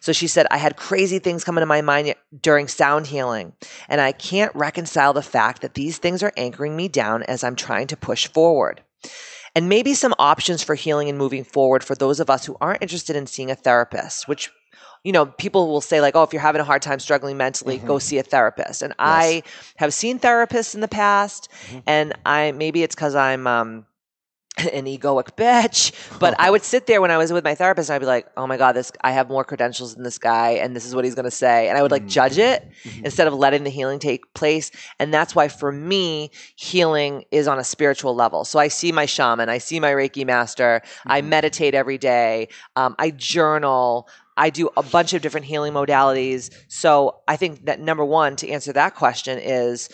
So 0.00 0.12
she 0.12 0.26
said, 0.26 0.46
I 0.50 0.56
had 0.56 0.76
crazy 0.76 1.18
things 1.18 1.44
come 1.44 1.58
into 1.58 1.66
my 1.66 1.82
mind 1.82 2.14
during 2.40 2.66
sound 2.66 3.08
healing, 3.08 3.52
and 3.88 4.00
I 4.00 4.12
can't 4.12 4.54
reconcile 4.54 5.12
the 5.12 5.22
fact 5.22 5.62
that 5.62 5.74
these 5.74 5.98
things 5.98 6.22
are 6.22 6.32
anchoring 6.36 6.74
me 6.74 6.88
down 6.88 7.22
as 7.24 7.44
I'm 7.44 7.56
trying 7.56 7.88
to 7.88 7.96
push 7.96 8.26
forward. 8.26 8.82
And 9.54 9.68
maybe 9.68 9.94
some 9.94 10.14
options 10.18 10.62
for 10.62 10.74
healing 10.74 11.08
and 11.08 11.18
moving 11.18 11.44
forward 11.44 11.82
for 11.82 11.94
those 11.94 12.20
of 12.20 12.30
us 12.30 12.44
who 12.44 12.56
aren't 12.60 12.82
interested 12.82 13.16
in 13.16 13.26
seeing 13.26 13.50
a 13.50 13.54
therapist, 13.54 14.28
which 14.28 14.50
you 15.04 15.12
know, 15.12 15.26
people 15.26 15.68
will 15.68 15.80
say 15.80 16.00
like, 16.00 16.16
"Oh, 16.16 16.24
if 16.24 16.32
you're 16.32 16.42
having 16.42 16.60
a 16.60 16.64
hard 16.64 16.82
time 16.82 16.98
struggling 16.98 17.36
mentally, 17.36 17.78
go 17.78 17.98
see 17.98 18.18
a 18.18 18.22
therapist." 18.22 18.82
And 18.82 18.94
I 18.98 19.42
have 19.76 19.94
seen 19.94 20.18
therapists 20.18 20.74
in 20.74 20.80
the 20.80 20.88
past, 20.88 21.48
and 21.86 22.14
I 22.26 22.52
maybe 22.52 22.82
it's 22.82 22.94
because 22.94 23.14
I'm 23.14 23.46
um, 23.46 23.86
an 24.58 24.86
egoic 24.86 25.36
bitch, 25.36 25.92
but 26.18 26.38
I 26.38 26.50
would 26.50 26.62
sit 26.62 26.86
there 26.86 27.00
when 27.00 27.10
I 27.10 27.16
was 27.16 27.32
with 27.32 27.44
my 27.44 27.54
therapist, 27.54 27.88
and 27.88 27.94
I'd 27.94 28.00
be 28.00 28.06
like, 28.06 28.26
"Oh 28.36 28.46
my 28.46 28.56
god, 28.56 28.72
this 28.72 28.92
I 29.02 29.12
have 29.12 29.28
more 29.28 29.44
credentials 29.44 29.94
than 29.94 30.04
this 30.04 30.18
guy, 30.18 30.50
and 30.50 30.74
this 30.74 30.84
is 30.84 30.94
what 30.94 31.04
he's 31.04 31.14
going 31.14 31.24
to 31.24 31.30
say," 31.30 31.68
and 31.68 31.78
I 31.78 31.82
would 31.82 31.90
like 31.90 32.04
mm. 32.04 32.08
judge 32.08 32.38
it 32.38 32.68
mm-hmm. 32.84 33.04
instead 33.04 33.26
of 33.26 33.34
letting 33.34 33.64
the 33.64 33.70
healing 33.70 33.98
take 33.98 34.32
place. 34.34 34.70
And 34.98 35.12
that's 35.12 35.34
why, 35.34 35.48
for 35.48 35.72
me, 35.72 36.30
healing 36.56 37.24
is 37.30 37.48
on 37.48 37.58
a 37.58 37.64
spiritual 37.64 38.14
level. 38.14 38.44
So 38.44 38.58
I 38.58 38.68
see 38.68 38.92
my 38.92 39.06
shaman, 39.06 39.48
I 39.48 39.58
see 39.58 39.80
my 39.80 39.92
Reiki 39.92 40.26
master, 40.26 40.82
I 41.06 41.20
mm-hmm. 41.20 41.28
meditate 41.30 41.74
every 41.74 41.98
day, 41.98 42.48
um, 42.76 42.94
I 42.98 43.10
journal. 43.10 44.08
I 44.40 44.50
do 44.50 44.70
a 44.76 44.84
bunch 44.84 45.14
of 45.14 45.20
different 45.20 45.46
healing 45.46 45.72
modalities. 45.72 46.54
So 46.68 47.22
I 47.26 47.34
think 47.34 47.64
that 47.64 47.80
number 47.80 48.04
one, 48.04 48.36
to 48.36 48.48
answer 48.48 48.72
that 48.72 48.94
question, 48.94 49.36
is 49.36 49.88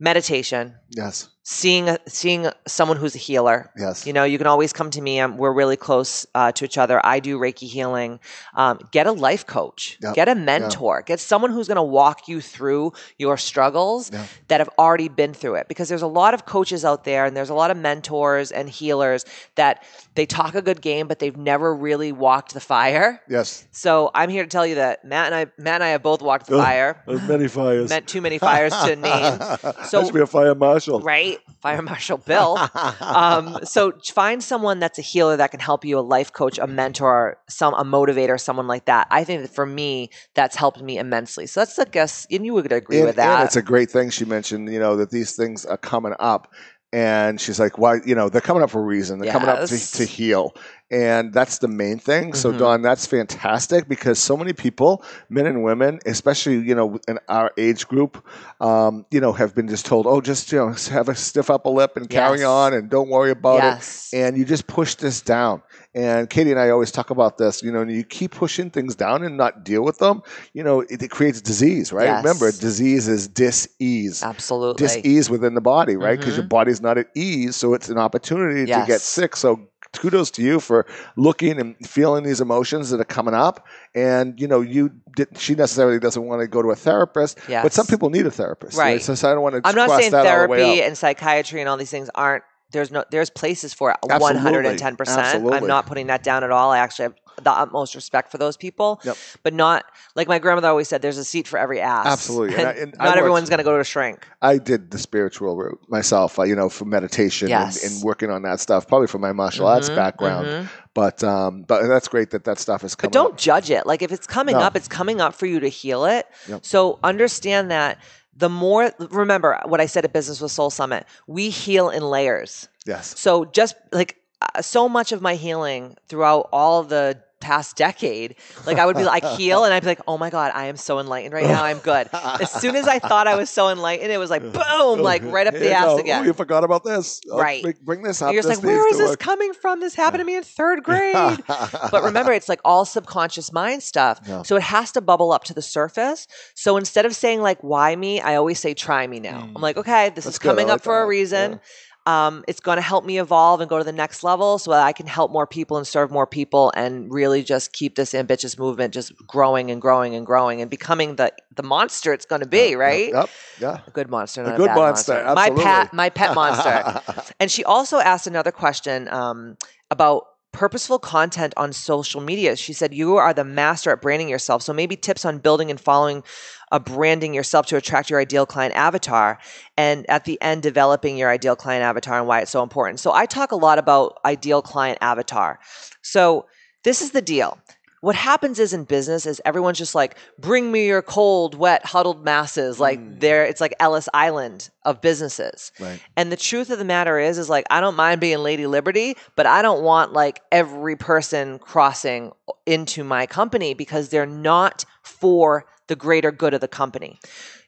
meditation, 0.00 0.74
Yes, 0.90 1.28
seeing 1.48 1.96
seeing 2.08 2.48
someone 2.66 2.96
who's 2.96 3.14
a 3.14 3.18
healer. 3.18 3.70
yes. 3.78 4.04
You 4.04 4.12
know, 4.12 4.24
you 4.24 4.36
can 4.36 4.48
always 4.48 4.72
come 4.72 4.90
to 4.90 5.00
me. 5.00 5.20
Um, 5.20 5.36
we're 5.36 5.52
really 5.52 5.76
close 5.76 6.26
uh, 6.34 6.50
to 6.50 6.64
each 6.64 6.76
other. 6.76 7.00
I 7.06 7.20
do 7.20 7.38
Reiki 7.38 7.68
healing. 7.68 8.18
Um, 8.54 8.80
get 8.90 9.06
a 9.06 9.12
life 9.12 9.46
coach. 9.46 9.96
Yep. 10.02 10.14
Get 10.16 10.28
a 10.28 10.34
mentor. 10.34 11.02
Get 11.02 11.20
someone 11.20 11.52
who's 11.52 11.68
going 11.68 11.76
to 11.76 11.84
walk 11.84 12.26
you 12.26 12.40
through 12.40 12.94
your 13.16 13.36
struggles 13.36 14.10
Yeah. 14.12 14.26
that 14.48 14.58
have 14.58 14.68
already 14.76 15.08
been 15.08 15.32
through 15.34 15.54
it. 15.54 15.68
Because 15.68 15.88
there's 15.88 16.02
a 16.02 16.08
lot 16.08 16.34
of 16.34 16.46
coaches 16.46 16.84
out 16.84 17.04
there, 17.04 17.24
and 17.26 17.36
there's 17.36 17.50
a 17.50 17.54
lot 17.54 17.70
of 17.70 17.76
mentors 17.76 18.50
and 18.50 18.68
healers 18.68 19.24
that 19.54 19.84
they 20.16 20.26
talk 20.26 20.56
a 20.56 20.62
good 20.62 20.82
game, 20.82 21.06
but 21.06 21.20
they've 21.20 21.36
never 21.36 21.72
really 21.72 22.10
walked 22.10 22.54
the 22.54 22.60
fire. 22.60 23.22
yes. 23.28 23.68
So 23.70 24.10
I'm 24.16 24.30
here 24.30 24.42
to 24.42 24.48
tell 24.50 24.66
you 24.66 24.74
that 24.76 25.04
Matt 25.04 25.26
and 25.26 25.34
I, 25.36 25.46
Matt 25.62 25.74
and 25.76 25.84
I 25.84 25.88
have 25.90 26.02
both 26.02 26.22
walked 26.22 26.48
the 26.48 26.58
fire. 26.58 27.00
There's 27.06 27.22
many 27.28 27.46
fires. 27.46 27.88
Meant 27.88 28.08
too 28.08 28.20
many 28.20 28.38
fires 28.38 28.72
to 28.84 28.96
name. 28.96 29.38
So, 29.86 30.00
I 30.00 30.04
should 30.04 30.14
be 30.14 30.20
a 30.20 30.26
fire 30.26 30.54
marshal. 30.56 31.00
right? 31.00 31.35
Right? 31.36 31.56
Fire 31.60 31.82
Marshal 31.82 32.18
Bill. 32.18 32.58
um, 33.00 33.58
so 33.64 33.92
find 34.12 34.42
someone 34.42 34.78
that's 34.78 34.98
a 34.98 35.02
healer 35.02 35.36
that 35.36 35.50
can 35.50 35.60
help 35.60 35.84
you, 35.84 35.98
a 35.98 36.00
life 36.00 36.32
coach, 36.32 36.58
a 36.58 36.66
mentor, 36.66 37.38
some 37.48 37.74
a 37.74 37.84
motivator, 37.84 38.38
someone 38.40 38.66
like 38.66 38.84
that. 38.86 39.06
I 39.10 39.24
think 39.24 39.42
that 39.42 39.54
for 39.54 39.66
me, 39.66 40.10
that's 40.34 40.56
helped 40.56 40.82
me 40.82 40.98
immensely. 40.98 41.46
So 41.46 41.60
that's, 41.60 41.78
I 41.78 41.84
guess, 41.84 42.26
and 42.30 42.44
you 42.44 42.54
would 42.54 42.70
agree 42.72 42.98
and, 42.98 43.06
with 43.06 43.16
that. 43.16 43.40
And 43.40 43.46
it's 43.46 43.56
a 43.56 43.62
great 43.62 43.90
thing 43.90 44.10
she 44.10 44.24
mentioned, 44.24 44.72
you 44.72 44.78
know, 44.78 44.96
that 44.96 45.10
these 45.10 45.34
things 45.34 45.64
are 45.64 45.78
coming 45.78 46.14
up. 46.18 46.52
And 46.92 47.40
she's 47.40 47.58
like, 47.58 47.78
why, 47.78 47.96
you 48.06 48.14
know, 48.14 48.28
they're 48.28 48.40
coming 48.40 48.62
up 48.62 48.70
for 48.70 48.80
a 48.80 48.84
reason. 48.84 49.18
They're 49.18 49.32
coming 49.32 49.48
up 49.48 49.68
to, 49.68 49.92
to 49.92 50.04
heal. 50.04 50.54
And 50.88 51.32
that's 51.32 51.58
the 51.58 51.66
main 51.66 51.98
thing. 51.98 52.32
So, 52.32 52.52
Mhm. 52.52 52.58
Dawn, 52.58 52.82
that's 52.82 53.06
fantastic 53.06 53.88
because 53.88 54.20
so 54.20 54.36
many 54.36 54.52
people, 54.52 55.02
men 55.28 55.46
and 55.46 55.64
women, 55.64 55.98
especially, 56.06 56.58
you 56.58 56.76
know, 56.76 57.00
in 57.08 57.18
our 57.28 57.50
age 57.58 57.88
group, 57.88 58.24
um, 58.60 59.04
you 59.10 59.20
know, 59.20 59.32
have 59.32 59.52
been 59.52 59.66
just 59.66 59.84
told, 59.84 60.06
oh, 60.06 60.20
just, 60.20 60.52
you 60.52 60.58
know, 60.58 60.74
have 60.90 61.08
a 61.08 61.14
stiff 61.16 61.50
upper 61.50 61.70
lip 61.70 61.96
and 61.96 62.08
carry 62.08 62.44
on 62.44 62.72
and 62.72 62.88
don't 62.88 63.08
worry 63.08 63.32
about 63.32 63.62
yes. 63.62 64.10
it. 64.12 64.18
And 64.18 64.38
you 64.38 64.44
just 64.44 64.68
push 64.68 64.94
this 64.94 65.20
down. 65.20 65.62
And 65.92 66.30
Katie 66.30 66.50
and 66.52 66.60
I 66.60 66.70
always 66.70 66.92
talk 66.92 67.10
about 67.10 67.38
this, 67.38 67.62
you 67.62 67.72
know, 67.72 67.80
and 67.80 67.90
you 67.90 68.04
keep 68.04 68.30
pushing 68.32 68.70
things 68.70 68.94
down 68.94 69.24
and 69.24 69.36
not 69.36 69.64
deal 69.64 69.82
with 69.82 69.98
them, 69.98 70.22
you 70.52 70.62
know, 70.62 70.82
it, 70.82 71.02
it 71.02 71.10
creates 71.10 71.40
disease, 71.40 71.92
right? 71.92 72.04
Yes. 72.04 72.22
Remember, 72.22 72.52
disease 72.52 73.08
is 73.08 73.26
dis-ease 73.26 74.22
Absolutely. 74.22 74.86
dis-ease 74.86 75.30
within 75.30 75.54
the 75.54 75.60
body, 75.60 75.96
right? 75.96 76.18
Because 76.18 76.34
Mhm. 76.34 76.38
your 76.38 76.46
body's 76.46 76.80
not 76.80 76.96
at 76.98 77.06
ease, 77.16 77.56
so 77.56 77.74
it's 77.74 77.88
an 77.88 77.98
opportunity 77.98 78.66
to 78.66 78.84
get 78.86 79.00
sick. 79.00 79.34
So 79.36 79.68
kudos 79.98 80.30
to 80.32 80.42
you 80.42 80.60
for 80.60 80.86
looking 81.16 81.58
and 81.60 81.76
feeling 81.86 82.24
these 82.24 82.40
emotions 82.40 82.90
that 82.90 83.00
are 83.00 83.04
coming 83.04 83.34
up. 83.34 83.66
And 83.94 84.40
you 84.40 84.46
know, 84.48 84.60
you 84.60 84.92
did, 85.14 85.28
she 85.38 85.54
necessarily 85.54 85.98
doesn't 85.98 86.22
want 86.24 86.40
to 86.40 86.46
go 86.46 86.62
to 86.62 86.70
a 86.70 86.76
therapist, 86.76 87.38
Yes. 87.48 87.62
but 87.62 87.72
some 87.72 87.86
people 87.86 88.10
need 88.10 88.26
a 88.26 88.30
therapist, 88.30 88.76
Right. 88.78 89.02
So, 89.02 89.14
so 89.14 89.30
I 89.30 89.34
don't 89.34 89.42
want 89.42 89.54
to. 89.56 89.62
I'm 89.64 89.74
not 89.74 89.90
saying 89.90 90.10
that 90.12 90.26
all 90.26 90.48
the 90.48 90.54
therapy 90.56 90.82
and 90.82 90.96
psychiatry 90.96 91.60
and 91.60 91.68
all 91.68 91.76
these 91.76 91.90
things 91.90 92.10
aren't. 92.14 92.44
There's 92.72 92.90
no. 92.90 93.04
There's 93.10 93.30
places 93.30 93.72
for 93.72 93.90
it. 93.92 93.96
Absolutely. 94.10 94.42
110. 94.42 94.96
percent 94.96 95.52
I'm 95.52 95.66
not 95.66 95.86
putting 95.86 96.08
that 96.08 96.22
down 96.22 96.42
at 96.42 96.50
all. 96.50 96.72
I 96.72 96.78
actually 96.78 97.04
have 97.04 97.14
the 97.42 97.50
utmost 97.50 97.94
respect 97.94 98.30
for 98.30 98.38
those 98.38 98.56
people. 98.56 99.00
Yep. 99.04 99.16
But 99.42 99.54
not 99.54 99.84
like 100.14 100.28
my 100.28 100.38
grandmother 100.38 100.68
always 100.68 100.88
said. 100.88 101.02
There's 101.02 101.18
a 101.18 101.24
seat 101.24 101.46
for 101.46 101.58
every 101.58 101.80
ass. 101.80 102.06
Absolutely. 102.06 102.56
And 102.56 102.66
And 102.66 102.68
I- 102.78 102.80
and 102.82 102.94
not 102.98 103.18
everyone's 103.18 103.48
going 103.48 103.58
to 103.58 103.64
go 103.64 103.74
to 103.74 103.80
a 103.80 103.84
shrink. 103.84 104.26
I 104.42 104.58
did 104.58 104.90
the 104.90 104.98
spiritual 104.98 105.56
route 105.56 105.80
myself, 105.88 106.38
uh, 106.38 106.42
you 106.44 106.54
know, 106.56 106.68
for 106.68 106.84
meditation 106.84 107.48
Yes. 107.48 107.82
and, 107.84 107.92
and 107.94 108.02
working 108.04 108.30
on 108.30 108.42
that 108.42 108.60
stuff, 108.60 108.86
probably 108.88 109.06
from 109.06 109.20
my 109.20 109.32
martial 109.32 109.66
arts 109.66 109.88
Mhm, 109.90 109.96
background. 109.96 110.46
mhm. 110.46 110.68
But 110.94 111.22
um, 111.22 111.62
but 111.68 111.86
that's 111.86 112.08
great 112.08 112.30
that 112.30 112.44
that 112.44 112.58
stuff 112.58 112.82
is 112.82 112.94
coming. 112.94 113.10
But 113.10 113.12
don't 113.12 113.32
up. 113.32 113.38
judge 113.38 113.70
it. 113.70 113.86
Like 113.86 114.00
if 114.02 114.10
it's 114.12 114.26
coming 114.26 114.54
No. 114.56 114.62
up, 114.62 114.76
it's 114.76 114.88
coming 114.88 115.20
up 115.20 115.34
for 115.34 115.44
you 115.46 115.60
to 115.60 115.68
heal 115.68 116.06
it. 116.06 116.26
Yep. 116.48 116.64
So 116.64 116.98
understand 117.04 117.70
that 117.70 117.98
the 118.34 118.48
more 118.48 118.90
remember 119.10 119.60
what 119.66 119.80
I 119.80 119.86
said 119.86 120.04
at 120.04 120.12
Business 120.14 120.40
with 120.40 120.52
Soul 120.52 120.70
Summit, 120.70 121.06
we 121.26 121.50
heal 121.50 121.90
in 121.90 122.02
layers. 122.02 122.68
Yes. 122.86 123.18
So 123.18 123.44
just 123.44 123.76
like 123.92 124.16
uh, 124.42 124.62
so 124.62 124.88
much 124.88 125.12
of 125.12 125.20
my 125.20 125.34
healing 125.34 125.96
throughout 126.08 126.48
all 126.52 126.82
the 126.82 127.18
past 127.46 127.76
decade, 127.76 128.34
like 128.66 128.78
I 128.78 128.86
would 128.86 128.96
be 128.96 129.04
like 129.04 129.24
heal 129.24 129.64
and 129.64 129.72
I'd 129.72 129.80
be 129.82 129.86
like, 129.86 130.00
oh 130.08 130.18
my 130.18 130.30
God, 130.30 130.50
I 130.54 130.66
am 130.66 130.76
so 130.76 130.98
enlightened 130.98 131.32
right 131.32 131.46
now. 131.46 131.62
I'm 131.64 131.78
good. 131.78 132.08
As 132.12 132.50
soon 132.50 132.74
as 132.76 132.88
I 132.88 132.98
thought 132.98 133.26
I 133.28 133.36
was 133.36 133.48
so 133.50 133.68
enlightened, 133.68 134.10
it 134.10 134.18
was 134.18 134.30
like 134.30 134.42
boom, 134.42 135.00
like 135.00 135.22
right 135.36 135.46
up 135.46 135.54
the 135.54 135.72
ass 135.72 135.84
go. 135.86 135.98
again. 135.98 136.22
Oh, 136.22 136.26
you 136.26 136.32
forgot 136.32 136.64
about 136.64 136.82
this. 136.84 137.20
Oh, 137.30 137.38
Right. 137.38 137.62
bring- 137.62 137.76
Bring 137.82 138.02
this 138.02 138.20
up. 138.22 138.32
you're 138.32 138.42
just 138.42 138.48
This 138.48 138.58
like, 138.58 138.66
where 138.66 138.88
is 138.90 138.98
this 138.98 139.10
work. 139.10 139.18
coming 139.20 139.52
from? 139.52 139.80
This 139.80 139.94
happened 139.94 140.20
to 140.20 140.24
me 140.24 140.34
in 140.36 140.42
third 140.42 140.82
grade. 140.82 141.14
but 141.46 142.02
remember, 142.02 142.32
it's 142.32 142.48
like 142.48 142.60
all 142.64 142.84
subconscious 142.84 143.52
mind 143.52 143.82
stuff. 143.82 144.20
Yeah. 144.26 144.42
So 144.42 144.56
it 144.56 144.62
has 144.62 144.90
to 144.92 145.00
bubble 145.00 145.30
up 145.32 145.44
to 145.44 145.54
the 145.54 145.62
surface. 145.62 146.26
So 146.54 146.76
instead 146.76 147.06
of 147.06 147.14
saying 147.14 147.42
like, 147.42 147.62
why 147.62 147.94
me? 147.94 148.20
I 148.20 148.34
always 148.36 148.58
say, 148.58 148.74
try 148.74 149.06
me 149.06 149.20
now. 149.20 149.48
I'm 149.54 149.62
like, 149.62 149.76
okay, 149.76 150.10
this 150.10 150.24
Mm. 150.24 150.26
That's 150.26 150.34
is 150.36 150.38
coming 150.40 150.66
like 150.68 150.76
up 150.76 150.82
for 150.82 150.98
a 150.98 151.02
that. 151.04 151.08
reason. 151.08 151.60
Um, 152.06 152.44
it's 152.46 152.60
going 152.60 152.76
to 152.76 152.82
help 152.82 153.04
me 153.04 153.18
evolve 153.18 153.60
and 153.60 153.68
go 153.68 153.78
to 153.78 153.84
the 153.84 153.92
next 153.92 154.22
level 154.22 154.58
so 154.58 154.70
that 154.70 154.82
I 154.84 154.92
can 154.92 155.06
help 155.06 155.32
more 155.32 155.46
people 155.46 155.76
and 155.76 155.84
serve 155.86 156.10
more 156.12 156.26
people 156.26 156.72
and 156.76 157.12
really 157.12 157.42
just 157.42 157.72
keep 157.72 157.96
this 157.96 158.14
ambitious 158.14 158.56
movement 158.58 158.94
just 158.94 159.12
growing 159.26 159.72
and 159.72 159.82
growing 159.82 160.14
and 160.14 160.24
growing 160.24 160.60
and 160.60 160.70
becoming 160.70 161.16
the, 161.16 161.32
the 161.56 161.64
monster 161.64 162.12
it's 162.12 162.24
going 162.24 162.42
to 162.42 162.46
be, 162.48 162.70
Yep, 162.70 162.78
right? 162.78 163.12
Yep. 163.12 163.30
Yeah. 163.60 163.80
A 163.86 163.90
good 163.90 164.08
monster, 164.08 164.44
not 164.44 164.54
A 164.54 164.56
good 164.56 164.66
monster. 164.68 165.14
monster. 165.14 165.14
Absolutely. 165.14 165.64
My 165.64 165.72
pet, 165.72 165.92
my 165.92 166.10
pet 166.10 166.34
monster. 166.34 167.02
And 167.40 167.50
she 167.50 167.64
also 167.64 167.98
asked 167.98 168.26
another 168.28 168.52
question 168.52 169.08
um, 169.08 169.56
about 169.90 170.26
purposeful 170.56 170.98
content 170.98 171.52
on 171.58 171.70
social 171.72 172.22
media. 172.22 172.56
She 172.56 172.72
said, 172.72 172.94
You 172.94 173.16
are 173.16 173.34
the 173.34 173.44
master 173.44 173.90
at 173.90 174.00
branding 174.00 174.28
yourself. 174.28 174.62
So 174.62 174.72
maybe 174.72 174.96
tips 174.96 175.24
on 175.26 175.38
building 175.38 175.70
and 175.70 175.78
following 175.78 176.24
a 176.72 176.80
branding 176.80 177.34
yourself 177.34 177.66
to 177.66 177.76
attract 177.76 178.08
your 178.08 178.20
ideal 178.20 178.46
client 178.46 178.74
avatar. 178.74 179.38
And 179.76 180.08
at 180.08 180.24
the 180.24 180.40
end, 180.40 180.62
developing 180.62 181.18
your 181.18 181.30
ideal 181.30 181.56
client 181.56 181.84
avatar 181.84 182.18
and 182.18 182.26
why 182.26 182.40
it's 182.40 182.50
so 182.50 182.62
important. 182.62 183.00
So 183.00 183.12
I 183.12 183.26
talk 183.26 183.52
a 183.52 183.56
lot 183.56 183.78
about 183.78 184.18
ideal 184.24 184.62
client 184.62 184.98
avatar. 185.02 185.60
So 186.02 186.46
this 186.84 187.02
is 187.02 187.10
the 187.10 187.22
deal. 187.22 187.58
What 188.06 188.14
happens 188.14 188.60
is 188.60 188.72
in 188.72 188.84
business 188.84 189.26
is 189.26 189.42
everyone's 189.44 189.78
just 189.78 189.96
like, 189.96 190.16
bring 190.38 190.70
me 190.70 190.86
your 190.86 191.02
cold, 191.02 191.56
wet, 191.56 191.84
huddled 191.84 192.24
masses. 192.24 192.78
Like 192.78 193.00
Mm. 193.00 193.18
there, 193.18 193.44
it's 193.44 193.60
like 193.60 193.74
Ellis 193.80 194.08
Island 194.14 194.70
of 194.84 195.00
businesses. 195.00 195.72
Right. 195.80 196.00
And 196.16 196.30
the 196.30 196.36
truth 196.36 196.70
of 196.70 196.78
the 196.78 196.84
matter 196.84 197.18
is, 197.18 197.36
is 197.36 197.48
like 197.48 197.66
I 197.68 197.80
don't 197.80 197.96
mind 197.96 198.20
being 198.20 198.38
Lady 198.38 198.68
Liberty, 198.68 199.16
but 199.34 199.46
I 199.46 199.60
don't 199.60 199.82
want 199.82 200.12
like 200.12 200.40
every 200.52 200.94
person 200.94 201.58
crossing 201.58 202.30
into 202.64 203.02
my 203.02 203.26
company 203.26 203.74
because 203.74 204.10
they're 204.10 204.24
not 204.24 204.84
for 205.02 205.66
the 205.88 205.96
greater 205.96 206.30
good 206.30 206.54
of 206.54 206.60
the 206.60 206.68
company. 206.68 207.18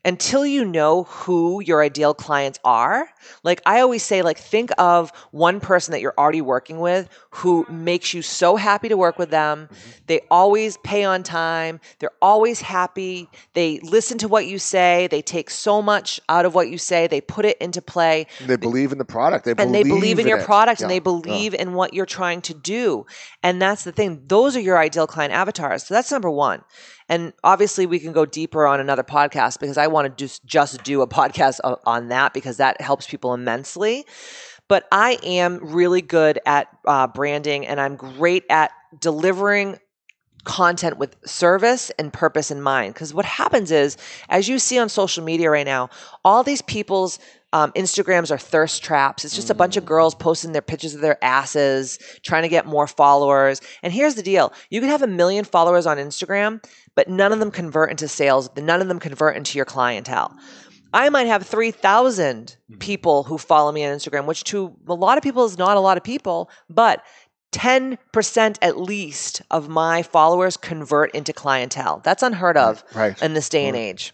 Until 0.04 0.46
you 0.46 0.64
know 0.64 1.04
who 1.04 1.60
your 1.60 1.82
ideal 1.82 2.14
clients 2.14 2.58
are, 2.64 3.08
like 3.42 3.60
I 3.66 3.80
always 3.80 4.02
say, 4.02 4.22
like 4.22 4.38
think 4.38 4.70
of 4.78 5.10
one 5.32 5.60
person 5.60 5.92
that 5.92 6.00
you're 6.00 6.14
already 6.16 6.40
working 6.40 6.80
with 6.80 7.08
who 7.30 7.66
makes 7.68 8.14
you 8.14 8.22
so 8.22 8.56
happy 8.56 8.88
to 8.88 8.96
work 8.96 9.18
with 9.18 9.30
them. 9.30 9.68
Mm-hmm. 9.70 9.90
They 10.06 10.20
always 10.30 10.76
pay 10.78 11.04
on 11.04 11.22
time. 11.22 11.80
They're 11.98 12.10
always 12.22 12.60
happy. 12.60 13.28
They 13.54 13.80
listen 13.80 14.18
to 14.18 14.28
what 14.28 14.46
you 14.46 14.58
say. 14.58 15.08
They 15.10 15.22
take 15.22 15.50
so 15.50 15.82
much 15.82 16.20
out 16.28 16.46
of 16.46 16.54
what 16.54 16.70
you 16.70 16.78
say. 16.78 17.06
They 17.06 17.20
put 17.20 17.44
it 17.44 17.58
into 17.58 17.82
play 17.82 18.26
They 18.46 18.56
believe 18.56 18.92
in 18.92 18.98
the 18.98 19.04
product. 19.04 19.44
They 19.44 19.54
and 19.58 19.74
they 19.74 19.82
believe 19.82 20.18
in 20.18 20.26
your 20.26 20.38
it. 20.38 20.46
product 20.46 20.80
and 20.80 20.90
they 20.90 21.00
believe 21.00 21.54
in 21.54 21.74
what 21.74 21.94
you're 21.94 22.06
trying 22.06 22.40
to 22.42 22.54
do. 22.54 23.06
And 23.42 23.60
that's 23.60 23.84
the 23.84 23.92
thing. 23.92 24.22
Those 24.26 24.56
are 24.56 24.60
your 24.60 24.78
ideal 24.78 25.06
client 25.06 25.32
avatars. 25.32 25.84
So 25.84 25.94
that's 25.94 26.10
number 26.10 26.30
one. 26.30 26.62
And 27.08 27.32
obviously, 27.42 27.86
we 27.86 27.98
can 27.98 28.12
go 28.12 28.26
deeper 28.26 28.66
on 28.66 28.80
another 28.80 29.02
podcast 29.02 29.60
because 29.60 29.78
I 29.78 29.86
want 29.86 30.06
to 30.06 30.24
just 30.24 30.44
just 30.44 30.82
do 30.84 31.02
a 31.02 31.08
podcast 31.08 31.60
on 31.86 32.08
that 32.08 32.34
because 32.34 32.58
that 32.58 32.80
helps 32.80 33.06
people 33.06 33.34
immensely. 33.34 34.04
But 34.68 34.86
I 34.92 35.18
am 35.22 35.58
really 35.62 36.02
good 36.02 36.38
at 36.44 36.68
uh, 36.86 37.06
branding 37.06 37.66
and 37.66 37.80
I'm 37.80 37.96
great 37.96 38.44
at 38.50 38.70
delivering 39.00 39.78
content 40.44 40.98
with 40.98 41.16
service 41.26 41.90
and 41.98 42.12
purpose 42.12 42.50
in 42.50 42.60
mind. 42.60 42.94
Because 42.94 43.12
what 43.12 43.24
happens 43.24 43.70
is, 43.70 43.96
as 44.28 44.48
you 44.48 44.58
see 44.58 44.78
on 44.78 44.88
social 44.88 45.24
media 45.24 45.50
right 45.50 45.66
now, 45.66 45.90
all 46.24 46.42
these 46.42 46.62
people's 46.62 47.18
um, 47.52 47.72
Instagrams 47.72 48.30
are 48.30 48.38
thirst 48.38 48.82
traps. 48.82 49.24
It's 49.24 49.34
just 49.34 49.50
a 49.50 49.54
bunch 49.54 49.76
of 49.76 49.86
girls 49.86 50.14
posting 50.14 50.52
their 50.52 50.62
pictures 50.62 50.94
of 50.94 51.00
their 51.00 51.22
asses, 51.24 51.98
trying 52.22 52.42
to 52.42 52.48
get 52.48 52.66
more 52.66 52.86
followers. 52.86 53.60
And 53.82 53.92
here's 53.92 54.14
the 54.16 54.22
deal 54.22 54.52
you 54.70 54.80
can 54.80 54.90
have 54.90 55.02
a 55.02 55.06
million 55.06 55.44
followers 55.44 55.86
on 55.86 55.96
Instagram, 55.96 56.62
but 56.98 57.06
none 57.06 57.32
of 57.32 57.38
them 57.38 57.52
convert 57.52 57.92
into 57.92 58.08
sales, 58.08 58.50
none 58.56 58.82
of 58.82 58.88
them 58.88 58.98
convert 58.98 59.36
into 59.36 59.56
your 59.56 59.64
clientele. 59.64 60.36
I 60.92 61.08
might 61.10 61.28
have 61.28 61.46
3,000 61.46 62.56
mm-hmm. 62.72 62.78
people 62.78 63.22
who 63.22 63.38
follow 63.38 63.70
me 63.70 63.84
on 63.86 63.96
Instagram, 63.96 64.26
which 64.26 64.42
to 64.44 64.74
a 64.88 64.94
lot 64.94 65.16
of 65.16 65.22
people 65.22 65.44
is 65.44 65.56
not 65.56 65.76
a 65.76 65.80
lot 65.80 65.96
of 65.96 66.02
people, 66.02 66.50
but 66.68 67.04
10% 67.52 68.58
at 68.60 68.80
least 68.80 69.42
of 69.52 69.68
my 69.68 70.02
followers 70.02 70.56
convert 70.56 71.14
into 71.14 71.32
clientele. 71.32 72.00
That's 72.02 72.24
unheard 72.24 72.56
of 72.56 72.82
Right. 72.92 73.22
in 73.22 73.32
this 73.34 73.48
day 73.48 73.68
and 73.68 73.76
age. 73.76 74.12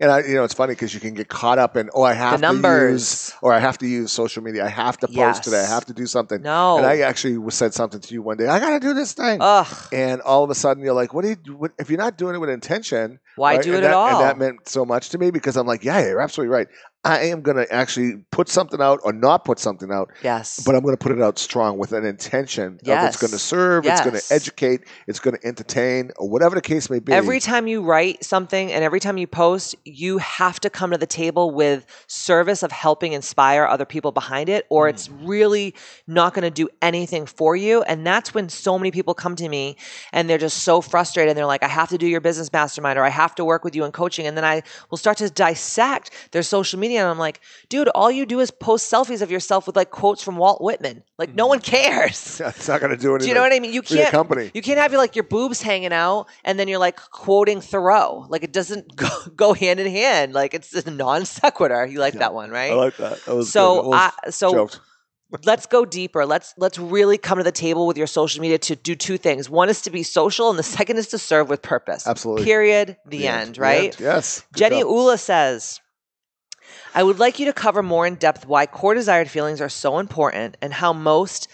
And 0.00 0.10
I, 0.10 0.20
you 0.20 0.34
know, 0.34 0.44
it's 0.44 0.54
funny 0.54 0.72
because 0.74 0.92
you 0.94 1.00
can 1.00 1.14
get 1.14 1.28
caught 1.28 1.58
up 1.58 1.76
in, 1.76 1.90
oh, 1.94 2.02
I 2.02 2.12
have 2.12 2.36
to 2.36 2.40
numbers. 2.42 2.92
use, 2.92 3.32
or 3.42 3.52
I 3.52 3.58
have 3.60 3.78
to 3.78 3.86
use 3.86 4.12
social 4.12 4.42
media. 4.42 4.64
I 4.64 4.68
have 4.68 4.98
to 4.98 5.06
post 5.06 5.16
Yes. 5.16 5.40
today. 5.40 5.60
I 5.62 5.66
have 5.66 5.86
to 5.86 5.92
do 5.94 6.06
something. 6.06 6.42
No. 6.42 6.76
And 6.78 6.86
I 6.86 7.00
actually 7.00 7.50
said 7.50 7.72
something 7.74 8.00
to 8.00 8.14
you 8.14 8.22
one 8.22 8.36
day. 8.36 8.46
I 8.46 8.58
got 8.60 8.70
to 8.70 8.80
do 8.80 8.94
this 8.94 9.12
thing. 9.14 9.38
Ugh. 9.40 9.66
and 9.92 10.20
all 10.20 10.44
of 10.44 10.50
a 10.50 10.54
sudden, 10.54 10.82
you're 10.84 10.94
like, 10.94 11.14
what 11.14 11.22
do 11.22 11.30
you? 11.30 11.36
do- 11.36 11.56
What, 11.56 11.72
if 11.78 11.88
you're 11.90 11.98
not 11.98 12.18
doing 12.18 12.34
it 12.34 12.38
with 12.38 12.50
intention, 12.50 13.18
Why 13.36 13.56
right? 13.56 13.62
do 13.62 13.74
it 13.74 13.82
that, 13.82 13.90
at 13.90 13.92
all? 13.92 14.08
And 14.08 14.20
that 14.20 14.38
meant 14.38 14.68
so 14.68 14.84
much 14.84 15.10
to 15.10 15.18
me 15.18 15.30
because 15.30 15.56
I'm 15.56 15.66
like, 15.66 15.84
yeah, 15.84 16.00
you're 16.00 16.20
absolutely 16.20 16.54
right. 16.54 16.68
I 17.06 17.26
am 17.26 17.42
going 17.42 17.56
to 17.56 17.72
actually 17.72 18.16
put 18.32 18.48
something 18.48 18.80
out 18.80 18.98
or 19.04 19.12
not 19.12 19.44
put 19.44 19.60
something 19.60 19.92
out, 19.92 20.10
yes. 20.24 20.60
but 20.66 20.74
I'm 20.74 20.82
going 20.82 20.96
to 20.96 20.98
put 20.98 21.12
it 21.12 21.22
out 21.22 21.38
strong 21.38 21.78
with 21.78 21.92
an 21.92 22.04
intention 22.04 22.80
of 22.84 23.04
it's 23.04 23.16
going 23.16 23.30
to 23.30 23.38
serve, 23.38 23.84
yes. 23.84 24.00
it's 24.00 24.10
going 24.10 24.20
to 24.20 24.34
educate, 24.34 24.80
it's 25.06 25.20
going 25.20 25.36
to 25.36 25.46
entertain, 25.46 26.10
or 26.16 26.28
whatever 26.28 26.56
the 26.56 26.60
case 26.60 26.90
may 26.90 26.98
be. 26.98 27.12
Every 27.12 27.38
time 27.38 27.68
you 27.68 27.82
write 27.82 28.24
something 28.24 28.72
and 28.72 28.82
every 28.82 28.98
time 28.98 29.18
you 29.18 29.28
post, 29.28 29.76
you 29.84 30.18
have 30.18 30.58
to 30.60 30.70
come 30.70 30.90
to 30.90 30.98
the 30.98 31.06
table 31.06 31.52
with 31.52 31.86
service 32.08 32.64
of 32.64 32.72
helping 32.72 33.12
inspire 33.12 33.64
other 33.64 33.84
people 33.84 34.10
behind 34.10 34.48
it, 34.48 34.66
or 34.68 34.88
it's 34.88 35.06
mm. 35.06 35.28
really 35.28 35.76
not 36.08 36.34
going 36.34 36.42
to 36.42 36.50
do 36.50 36.68
anything 36.82 37.24
for 37.24 37.54
you. 37.54 37.82
And 37.82 38.04
that's 38.04 38.34
when 38.34 38.48
so 38.48 38.80
many 38.80 38.90
people 38.90 39.14
come 39.14 39.36
to 39.36 39.48
me 39.48 39.76
and 40.12 40.28
they're 40.28 40.38
just 40.38 40.64
so 40.64 40.80
frustrated. 40.80 41.30
And 41.30 41.38
they're 41.38 41.46
like, 41.46 41.62
I 41.62 41.68
have 41.68 41.90
to 41.90 41.98
do 41.98 42.08
your 42.08 42.20
business 42.20 42.52
mastermind, 42.52 42.98
or 42.98 43.04
I 43.04 43.10
have 43.10 43.25
have 43.26 43.34
to 43.36 43.44
work 43.44 43.64
with 43.64 43.74
you 43.74 43.84
in 43.84 43.92
coaching. 43.92 44.26
And 44.26 44.36
then 44.36 44.44
I 44.44 44.62
will 44.90 44.98
start 44.98 45.18
to 45.18 45.28
dissect 45.28 46.10
their 46.30 46.42
social 46.42 46.78
media. 46.78 47.00
And 47.00 47.08
I'm 47.08 47.18
like, 47.18 47.40
dude, 47.68 47.88
all 47.88 48.10
you 48.10 48.24
do 48.24 48.40
is 48.40 48.50
post 48.50 48.90
selfies 48.90 49.20
of 49.20 49.30
yourself 49.30 49.66
with 49.66 49.74
like 49.74 49.90
quotes 49.90 50.22
from 50.22 50.36
Walt 50.36 50.60
Whitman. 50.62 51.02
Like, 51.18 51.34
no 51.34 51.44
mm-hmm. 51.44 51.48
one 51.48 51.60
cares. 51.60 52.40
it's 52.44 52.68
not 52.68 52.80
going 52.80 52.96
to 52.96 52.96
do 52.96 53.10
anything. 53.10 53.24
Do 53.24 53.28
you 53.28 53.34
know 53.34 53.42
what 53.42 53.52
I 53.52 53.58
mean? 53.60 53.72
You 53.72 53.82
can't. 53.82 54.10
company. 54.10 54.50
You 54.54 54.62
can't 54.62 54.78
have 54.78 54.92
your 54.92 55.00
like 55.00 55.16
your 55.16 55.24
boobs 55.24 55.60
hanging 55.60 55.92
out 55.92 56.26
and 56.44 56.58
then 56.58 56.68
you're 56.68 56.78
like 56.78 56.96
quoting 56.96 57.60
Thoreau. 57.60 58.26
Like 58.28 58.44
it 58.44 58.52
doesn't 58.52 58.94
go, 59.04 59.08
go 59.34 59.52
hand 59.52 59.80
in 59.80 59.90
hand. 59.90 60.32
Like 60.32 60.54
it's 60.54 60.72
a 60.74 60.90
non 60.90 61.24
sequitur. 61.24 61.86
You 61.86 61.98
like 61.98 62.14
that 62.14 62.32
one, 62.32 62.50
right? 62.50 62.72
I 62.72 62.74
like 62.74 62.96
that. 62.98 63.24
That 63.24 63.34
was 63.34 63.50
So, 63.50 63.92
I- 63.92 64.12
so- 64.30 64.52
joked. 64.52 64.80
Let's 65.44 65.66
go 65.66 65.84
deeper. 65.84 66.24
Let's 66.26 66.54
let's 66.56 66.78
really 66.78 67.18
come 67.18 67.38
to 67.38 67.44
the 67.44 67.52
table 67.52 67.86
with 67.86 67.96
your 67.96 68.06
social 68.06 68.40
media 68.40 68.58
to 68.58 68.76
do 68.76 68.94
two 68.94 69.18
things. 69.18 69.50
One 69.50 69.68
is 69.68 69.82
to 69.82 69.90
be 69.90 70.02
social, 70.02 70.50
and 70.50 70.58
the 70.58 70.62
second 70.78 70.98
is 70.98 71.08
to 71.08 71.18
serve 71.18 71.48
with 71.48 71.62
purpose. 71.62 72.06
Absolutely. 72.06 72.44
Period. 72.44 72.96
The, 73.06 73.26
end, 73.28 73.56
The 73.56 73.60
Right. 73.60 73.84
end. 73.92 73.96
Yes. 74.00 74.40
Good 74.52 74.58
Jenny 74.58 74.80
job. 74.80 74.90
Ula 74.90 75.18
says, 75.18 75.80
I 76.94 77.02
would 77.02 77.18
like 77.18 77.38
you 77.38 77.46
to 77.46 77.52
cover 77.52 77.82
more 77.82 78.06
in 78.06 78.14
depth 78.16 78.46
why 78.46 78.66
core 78.66 78.94
desired 78.94 79.30
feelings 79.30 79.60
are 79.60 79.68
so 79.68 79.98
important 79.98 80.56
and 80.62 80.72
how 80.72 80.92
most 80.92 81.48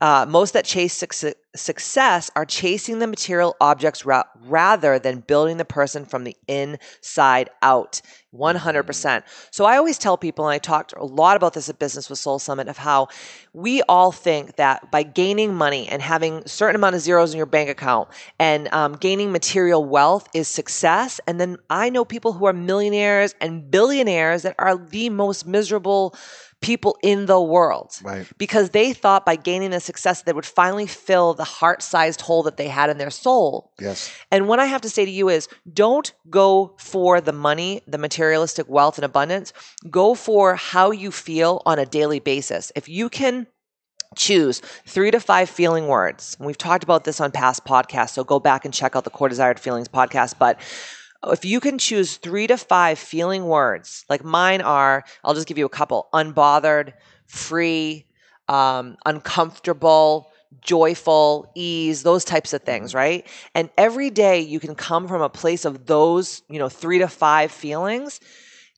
uh, 0.00 0.26
most 0.28 0.54
that 0.54 0.64
chase 0.64 0.94
suc- 0.94 1.34
success 1.54 2.30
are 2.34 2.44
chasing 2.44 2.98
the 2.98 3.06
material 3.06 3.56
objects 3.60 4.06
ra- 4.06 4.24
rather 4.42 4.98
than 4.98 5.20
building 5.20 5.56
the 5.56 5.64
person 5.64 6.04
from 6.04 6.24
the 6.24 6.36
inside 6.48 7.50
out. 7.62 8.00
100%. 8.34 9.24
So 9.50 9.64
I 9.64 9.76
always 9.76 9.98
tell 9.98 10.16
people, 10.16 10.46
and 10.46 10.54
I 10.54 10.58
talked 10.58 10.94
a 10.96 11.04
lot 11.04 11.36
about 11.36 11.52
this 11.52 11.68
at 11.68 11.80
Business 11.80 12.08
with 12.08 12.20
Soul 12.20 12.38
Summit, 12.38 12.68
of 12.68 12.78
how 12.78 13.08
we 13.52 13.82
all 13.82 14.12
think 14.12 14.56
that 14.56 14.90
by 14.92 15.02
gaining 15.02 15.54
money 15.54 15.88
and 15.88 16.00
having 16.00 16.34
a 16.34 16.48
certain 16.48 16.76
amount 16.76 16.94
of 16.94 17.00
zeros 17.00 17.32
in 17.32 17.36
your 17.36 17.46
bank 17.46 17.68
account 17.68 18.08
and 18.38 18.72
um, 18.72 18.92
gaining 18.94 19.32
material 19.32 19.84
wealth 19.84 20.28
is 20.32 20.46
success. 20.46 21.20
And 21.26 21.40
then 21.40 21.56
I 21.68 21.90
know 21.90 22.04
people 22.04 22.32
who 22.32 22.44
are 22.46 22.52
millionaires 22.52 23.34
and 23.40 23.68
billionaires 23.68 24.42
that 24.42 24.54
are 24.58 24.76
the 24.76 25.10
most 25.10 25.44
miserable 25.46 26.14
people 26.60 26.98
in 27.02 27.24
the 27.26 27.40
world 27.40 27.92
Right. 28.02 28.26
because 28.36 28.70
they 28.70 28.92
thought 28.92 29.24
by 29.24 29.36
gaining 29.36 29.70
the 29.70 29.80
success 29.80 30.22
they 30.22 30.32
would 30.32 30.44
finally 30.44 30.86
fill 30.86 31.32
the 31.32 31.44
heart-sized 31.44 32.20
hole 32.20 32.42
that 32.42 32.56
they 32.58 32.68
had 32.68 32.90
in 32.90 32.98
their 32.98 33.10
soul. 33.10 33.72
Yes. 33.80 34.10
And 34.30 34.46
what 34.46 34.60
I 34.60 34.66
have 34.66 34.82
to 34.82 34.90
say 34.90 35.04
to 35.04 35.10
you 35.10 35.28
is 35.30 35.48
don't 35.72 36.12
go 36.28 36.74
for 36.78 37.20
the 37.20 37.32
money, 37.32 37.82
the 37.86 37.98
materialistic 37.98 38.68
wealth 38.68 38.98
and 38.98 39.04
abundance. 39.06 39.52
Go 39.88 40.14
for 40.14 40.54
how 40.56 40.90
you 40.90 41.10
feel 41.10 41.62
on 41.64 41.78
a 41.78 41.86
daily 41.86 42.20
basis. 42.20 42.70
If 42.76 42.88
you 42.88 43.08
can 43.08 43.46
choose 44.16 44.60
three 44.86 45.10
to 45.12 45.20
five 45.20 45.48
feeling 45.48 45.86
words, 45.86 46.36
and 46.38 46.46
we've 46.46 46.58
talked 46.58 46.82
about 46.84 47.04
this 47.04 47.20
on 47.20 47.30
past 47.30 47.64
podcasts, 47.64 48.10
so 48.10 48.24
go 48.24 48.40
back 48.40 48.64
and 48.64 48.74
check 48.74 48.96
out 48.96 49.04
the 49.04 49.10
Core 49.10 49.28
Desired 49.28 49.60
Feelings 49.60 49.88
podcast. 49.88 50.34
But 50.38 50.60
if 51.26 51.44
you 51.44 51.60
can 51.60 51.78
choose 51.78 52.16
three 52.16 52.46
to 52.46 52.56
five 52.56 52.98
feeling 52.98 53.44
words, 53.44 54.04
like 54.08 54.24
mine 54.24 54.62
are, 54.62 55.04
I'll 55.22 55.34
just 55.34 55.46
give 55.46 55.58
you 55.58 55.66
a 55.66 55.70
couple 55.70 56.08
unbothered, 56.12 56.94
free, 57.26 58.06
um, 58.48 58.96
uncomfortable, 59.04 60.32
joyful, 60.60 61.50
ease, 61.54 62.02
those 62.02 62.24
types 62.24 62.52
of 62.52 62.62
things, 62.62 62.94
right? 62.94 63.26
And 63.54 63.70
every 63.76 64.10
day 64.10 64.40
you 64.40 64.60
can 64.60 64.74
come 64.74 65.06
from 65.08 65.22
a 65.22 65.28
place 65.28 65.64
of 65.64 65.86
those, 65.86 66.42
you 66.48 66.58
know, 66.58 66.68
three 66.68 66.98
to 66.98 67.08
five 67.08 67.52
feelings. 67.52 68.20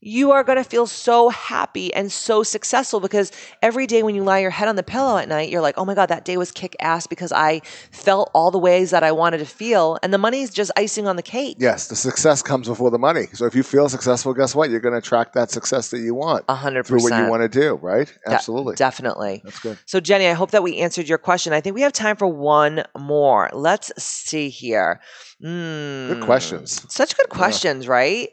You 0.05 0.33
are 0.33 0.43
going 0.43 0.59
to 0.59 0.65
feel 0.65 0.89
so 0.89 1.29
happy 1.29 1.95
and 1.95 2.11
so 2.11 2.43
successful 2.43 2.99
because 2.99 3.31
every 3.63 3.87
day 3.87 4.03
when 4.03 4.17
you 4.17 4.25
lie 4.25 4.41
your 4.41 4.51
head 4.51 4.67
on 4.67 4.75
the 4.75 4.83
pillow 4.83 5.17
at 5.17 5.29
night, 5.29 5.49
you're 5.49 5.61
like, 5.61 5.79
oh 5.79 5.85
my 5.85 5.95
God, 5.95 6.07
that 6.07 6.25
day 6.25 6.37
was 6.37 6.51
kick 6.51 6.75
ass 6.81 7.07
because 7.07 7.31
I 7.31 7.61
felt 7.93 8.29
all 8.35 8.51
the 8.51 8.59
ways 8.59 8.91
that 8.91 9.05
I 9.05 9.13
wanted 9.13 9.39
to 9.39 9.45
feel. 9.47 9.99
And 10.03 10.13
the 10.13 10.19
money 10.19 10.43
is 10.43 10.51
just 10.51 10.73
icing 10.77 11.07
on 11.07 11.15
the 11.15 11.23
cake. 11.23 11.57
Yes. 11.61 11.87
The 11.87 11.95
success 11.95 12.43
comes 12.43 12.67
before 12.67 12.91
the 12.91 12.99
money. 12.99 13.27
So 13.33 13.47
if 13.47 13.55
you 13.55 13.63
feel 13.63 13.89
successful, 13.89 14.35
guess 14.35 14.57
what? 14.57 14.71
You're 14.71 14.81
going 14.81 14.93
to 14.93 14.99
attract 14.99 15.35
that 15.35 15.53
success 15.53 15.91
that 15.91 16.01
you 16.01 16.17
want 16.17 16.47
A 16.49 16.55
hundred 16.57 16.85
through 16.85 17.03
what 17.05 17.17
you 17.17 17.31
want 17.31 17.43
to 17.43 17.49
do. 17.49 17.75
Right. 17.75 18.13
De- 18.27 18.33
Absolutely. 18.33 18.75
definitely. 18.75 19.41
That's 19.45 19.61
good. 19.61 19.79
So, 19.87 20.01
Jenny, 20.01 20.27
I 20.27 20.33
hope 20.33 20.51
that 20.51 20.65
we 20.65 20.79
answered 20.79 21.09
your 21.09 21.19
question. 21.19 21.53
I 21.53 21.61
think 21.61 21.75
we 21.77 21.83
have 21.83 21.93
time 21.93 22.17
for 22.17 22.27
one 22.27 22.83
more. 22.99 23.51
Let's 23.53 23.93
see 24.03 24.49
here. 24.49 25.01
Mm, 25.41 26.09
Good 26.09 26.23
questions. 26.25 26.85
Such 26.93 27.17
good 27.17 27.29
questions, 27.29 27.87
right? 27.87 28.31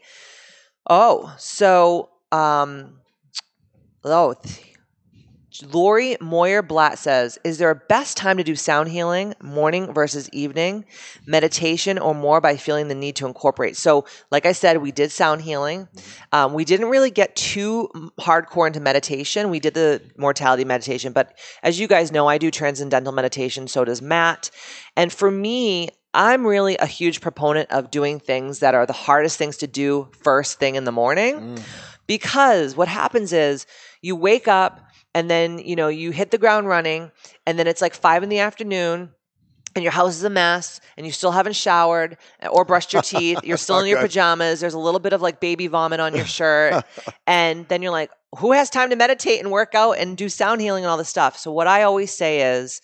Oh, 0.88 1.34
so, 1.38 2.10
um, 2.32 3.00
oh, 4.04 4.34
Lori 5.62 6.16
Moyer 6.20 6.62
Blatt 6.62 6.98
says, 6.98 7.38
Is 7.44 7.58
there 7.58 7.70
a 7.70 7.74
best 7.74 8.16
time 8.16 8.36
to 8.36 8.44
do 8.44 8.54
sound 8.54 8.88
healing, 8.88 9.34
morning 9.42 9.92
versus 9.92 10.28
evening, 10.30 10.84
meditation, 11.26 11.98
or 11.98 12.14
more 12.14 12.40
by 12.40 12.56
feeling 12.56 12.88
the 12.88 12.94
need 12.94 13.16
to 13.16 13.26
incorporate? 13.26 13.76
So, 13.76 14.06
like 14.30 14.46
I 14.46 14.52
said, 14.52 14.78
we 14.78 14.92
did 14.92 15.10
sound 15.10 15.42
healing. 15.42 15.88
Um, 16.32 16.54
we 16.54 16.64
didn't 16.64 16.88
really 16.88 17.10
get 17.10 17.34
too 17.36 17.88
hardcore 18.18 18.66
into 18.66 18.80
meditation. 18.80 19.50
We 19.50 19.60
did 19.60 19.74
the 19.74 20.02
mortality 20.16 20.64
meditation, 20.64 21.12
but 21.12 21.36
as 21.62 21.78
you 21.78 21.88
guys 21.88 22.12
know, 22.12 22.26
I 22.26 22.38
do 22.38 22.50
transcendental 22.50 23.12
meditation, 23.12 23.68
so 23.68 23.84
does 23.84 24.00
Matt. 24.00 24.50
And 24.96 25.12
for 25.12 25.30
me, 25.30 25.90
I'm 26.12 26.46
really 26.46 26.76
a 26.76 26.86
huge 26.86 27.20
proponent 27.20 27.70
of 27.70 27.90
doing 27.90 28.18
things 28.18 28.58
that 28.60 28.74
are 28.74 28.86
the 28.86 28.92
hardest 28.92 29.38
things 29.38 29.58
to 29.58 29.66
do 29.66 30.08
first 30.22 30.58
thing 30.58 30.74
in 30.74 30.84
the 30.84 30.92
morning 30.92 31.40
mm. 31.40 31.62
because 32.06 32.76
what 32.76 32.88
happens 32.88 33.32
is 33.32 33.66
you 34.02 34.16
wake 34.16 34.48
up 34.48 34.80
and 35.14 35.30
then 35.30 35.58
you 35.58 35.76
know 35.76 35.88
you 35.88 36.10
hit 36.10 36.30
the 36.30 36.38
ground 36.38 36.66
running 36.66 37.12
and 37.46 37.58
then 37.58 37.66
it's 37.66 37.80
like 37.80 37.94
five 37.94 38.22
in 38.22 38.28
the 38.28 38.40
afternoon 38.40 39.10
and 39.76 39.84
your 39.84 39.92
house 39.92 40.16
is 40.16 40.24
a 40.24 40.30
mess 40.30 40.80
and 40.96 41.06
you 41.06 41.12
still 41.12 41.30
haven't 41.30 41.54
showered 41.54 42.16
or 42.50 42.64
brushed 42.64 42.92
your 42.92 43.02
teeth. 43.02 43.38
You're 43.44 43.56
still 43.56 43.78
in 43.78 43.86
your 43.86 43.98
Okay. 43.98 44.08
pajamas. 44.08 44.58
There's 44.58 44.74
a 44.74 44.78
little 44.80 44.98
bit 44.98 45.12
of 45.12 45.22
like 45.22 45.38
baby 45.38 45.68
vomit 45.68 46.00
on 46.00 46.12
your 46.12 46.26
shirt. 46.38 46.84
And 47.26 47.68
then 47.68 47.80
you're 47.82 47.92
like 47.92 48.10
who 48.38 48.50
has 48.52 48.68
time 48.68 48.90
to 48.90 48.96
meditate 48.96 49.40
and 49.40 49.50
work 49.50 49.74
out 49.74 49.92
and 49.92 50.16
do 50.16 50.28
sound 50.28 50.60
healing 50.60 50.84
and 50.84 50.90
all 50.90 50.96
this 50.96 51.08
stuff? 51.08 51.38
So 51.38 51.52
what 51.52 51.66
i 51.68 51.82
always 51.84 52.10
say 52.12 52.42
is 52.58 52.80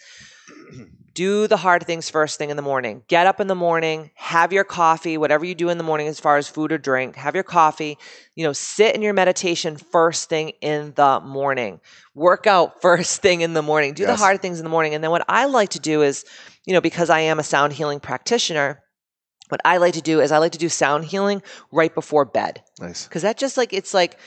do 1.17 1.47
the 1.47 1.57
hard 1.57 1.85
things 1.87 2.11
first 2.11 2.37
thing 2.37 2.51
in 2.51 2.57
the 2.57 2.63
morning. 2.63 3.03
Get 3.09 3.27
up 3.27 3.41
in 3.41 3.47
the 3.47 3.55
morning, 3.55 4.11
have 4.15 4.53
your 4.53 4.65
coffee, 4.65 5.17
whatever 5.17 5.47
you 5.47 5.55
do 5.55 5.71
in 5.71 5.79
the 5.79 5.83
morning 5.83 6.09
as 6.09 6.21
far 6.21 6.37
as 6.37 6.47
food 6.47 6.71
or 6.71 6.79
drink, 6.79 7.17
have 7.17 7.35
your 7.35 7.43
coffee, 7.43 7.97
you 8.35 8.45
know, 8.45 8.53
sit 8.53 8.95
in 8.95 9.01
your 9.01 9.15
meditation 9.15 9.79
first 9.79 10.29
thing 10.29 10.51
in 10.61 10.93
the 10.95 11.21
morning. 11.21 11.81
Work 12.15 12.47
out 12.47 12.83
first 12.83 13.23
thing 13.23 13.41
in 13.41 13.55
the 13.55 13.63
morning. 13.63 13.95
Do 13.95 14.05
the 14.05 14.15
hard 14.15 14.43
things 14.43 14.61
in 14.61 14.65
the 14.65 14.71
morning. 14.71 14.95
And 14.95 15.03
then 15.03 15.11
what 15.11 15.25
I 15.27 15.47
like 15.47 15.71
to 15.71 15.81
do 15.81 16.03
is, 16.03 16.27
you 16.67 16.75
know, 16.75 16.83
because 16.83 17.09
I 17.09 17.21
am 17.21 17.39
a 17.39 17.43
sound 17.43 17.73
healing 17.73 17.99
practitioner, 17.99 18.83
what 19.49 19.63
I 19.65 19.79
like 19.79 19.95
to 19.95 20.03
do 20.03 20.21
is 20.21 20.33
I 20.33 20.39
like 20.39 20.53
to 20.53 20.59
do 20.59 20.69
sound 20.69 21.07
healing 21.07 21.43
right 21.73 21.95
before 21.95 22.27
bed. 22.27 22.63
Nice. 22.79 23.05
Because 23.05 23.23
that 23.23 23.39
just 23.39 23.57
like, 23.57 23.73
it's 23.73 23.95
like 23.95 24.19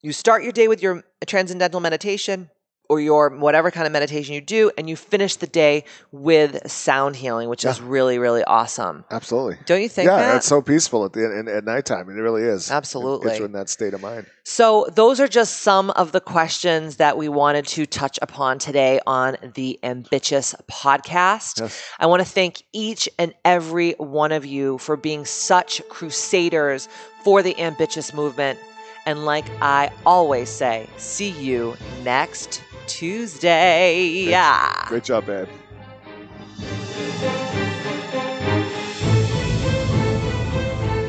you 0.00 0.12
start 0.12 0.42
your 0.42 0.52
day 0.52 0.68
with 0.68 0.82
your 0.82 1.04
transcendental 1.26 1.80
meditation 1.80 2.48
or 2.90 2.98
your 2.98 3.30
whatever 3.30 3.70
kind 3.70 3.86
of 3.86 3.92
meditation 3.92 4.34
you 4.34 4.40
do, 4.40 4.72
and 4.76 4.90
you 4.90 4.96
finish 4.96 5.36
the 5.36 5.46
day 5.46 5.84
with 6.10 6.68
sound 6.68 7.14
healing, 7.14 7.48
which 7.48 7.64
is 7.64 7.80
really, 7.80 8.18
really 8.18 8.42
awesome. 8.42 9.04
Absolutely. 9.12 9.56
Don't 9.64 9.80
you 9.80 9.88
think 9.88 10.08
yeah, 10.08 10.16
that? 10.16 10.32
that's 10.32 10.48
so 10.48 10.60
peaceful 10.60 11.04
at 11.04 11.12
the 11.12 11.24
end 11.24 11.48
at 11.48 11.62
nighttime. 11.62 12.08
It 12.08 12.14
really 12.14 12.42
is. 12.42 12.68
It 12.68 12.74
Absolutely. 12.74 13.28
gets 13.28 13.38
you 13.38 13.44
in 13.44 13.52
that 13.52 13.68
state 13.68 13.94
of 13.94 14.02
mind. 14.02 14.26
So, 14.42 14.88
those 14.92 15.20
are 15.20 15.28
just 15.28 15.60
some 15.60 15.90
of 15.90 16.10
the 16.10 16.20
questions 16.20 16.96
that 16.96 17.16
we 17.16 17.28
wanted 17.28 17.64
to 17.68 17.86
touch 17.86 18.18
upon 18.22 18.58
today 18.58 18.98
on 19.06 19.36
the 19.54 19.78
Ambitious 19.84 20.56
podcast. 20.68 21.60
Yes. 21.60 21.84
I 22.00 22.06
want 22.06 22.22
to 22.22 22.28
thank 22.28 22.64
each 22.72 23.08
and 23.20 23.32
every 23.44 23.92
one 23.98 24.32
of 24.32 24.44
you 24.44 24.78
for 24.78 24.96
being 24.96 25.24
such 25.24 25.80
crusaders 25.88 26.88
for 27.22 27.40
the 27.40 27.56
Ambitious 27.60 28.12
movement. 28.12 28.58
And 29.06 29.24
like 29.24 29.46
I 29.62 29.92
always 30.04 30.48
say, 30.48 30.88
see 30.96 31.30
you 31.30 31.76
next 32.02 32.62
Tuesday. 32.90 34.24
Yeah. 34.28 34.84
Great 34.88 35.04
job, 35.04 35.28
man. 35.28 35.46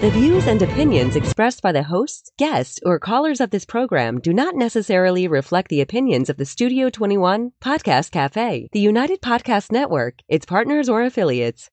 The 0.02 0.10
views 0.10 0.48
and 0.48 0.60
opinions 0.64 1.16
expressed 1.16 1.62
by 1.62 1.72
the 1.72 1.84
hosts, 1.84 2.32
guests, 2.38 2.80
or 2.84 2.98
callers 2.98 3.40
of 3.40 3.52
this 3.52 3.66
program 3.66 4.20
do 4.20 4.34
not 4.34 4.56
necessarily 4.56 5.28
reflect 5.28 5.70
the 5.70 5.82
opinions 5.82 6.28
of 6.28 6.38
the 6.38 6.46
Studio 6.46 6.90
21 6.90 7.52
Podcast 7.62 8.10
Cafe, 8.10 8.68
the 8.72 8.80
United 8.80 9.22
Podcast 9.22 9.72
Network, 9.72 10.16
its 10.28 10.46
partners, 10.46 10.90
or 10.90 11.04
affiliates. 11.04 11.70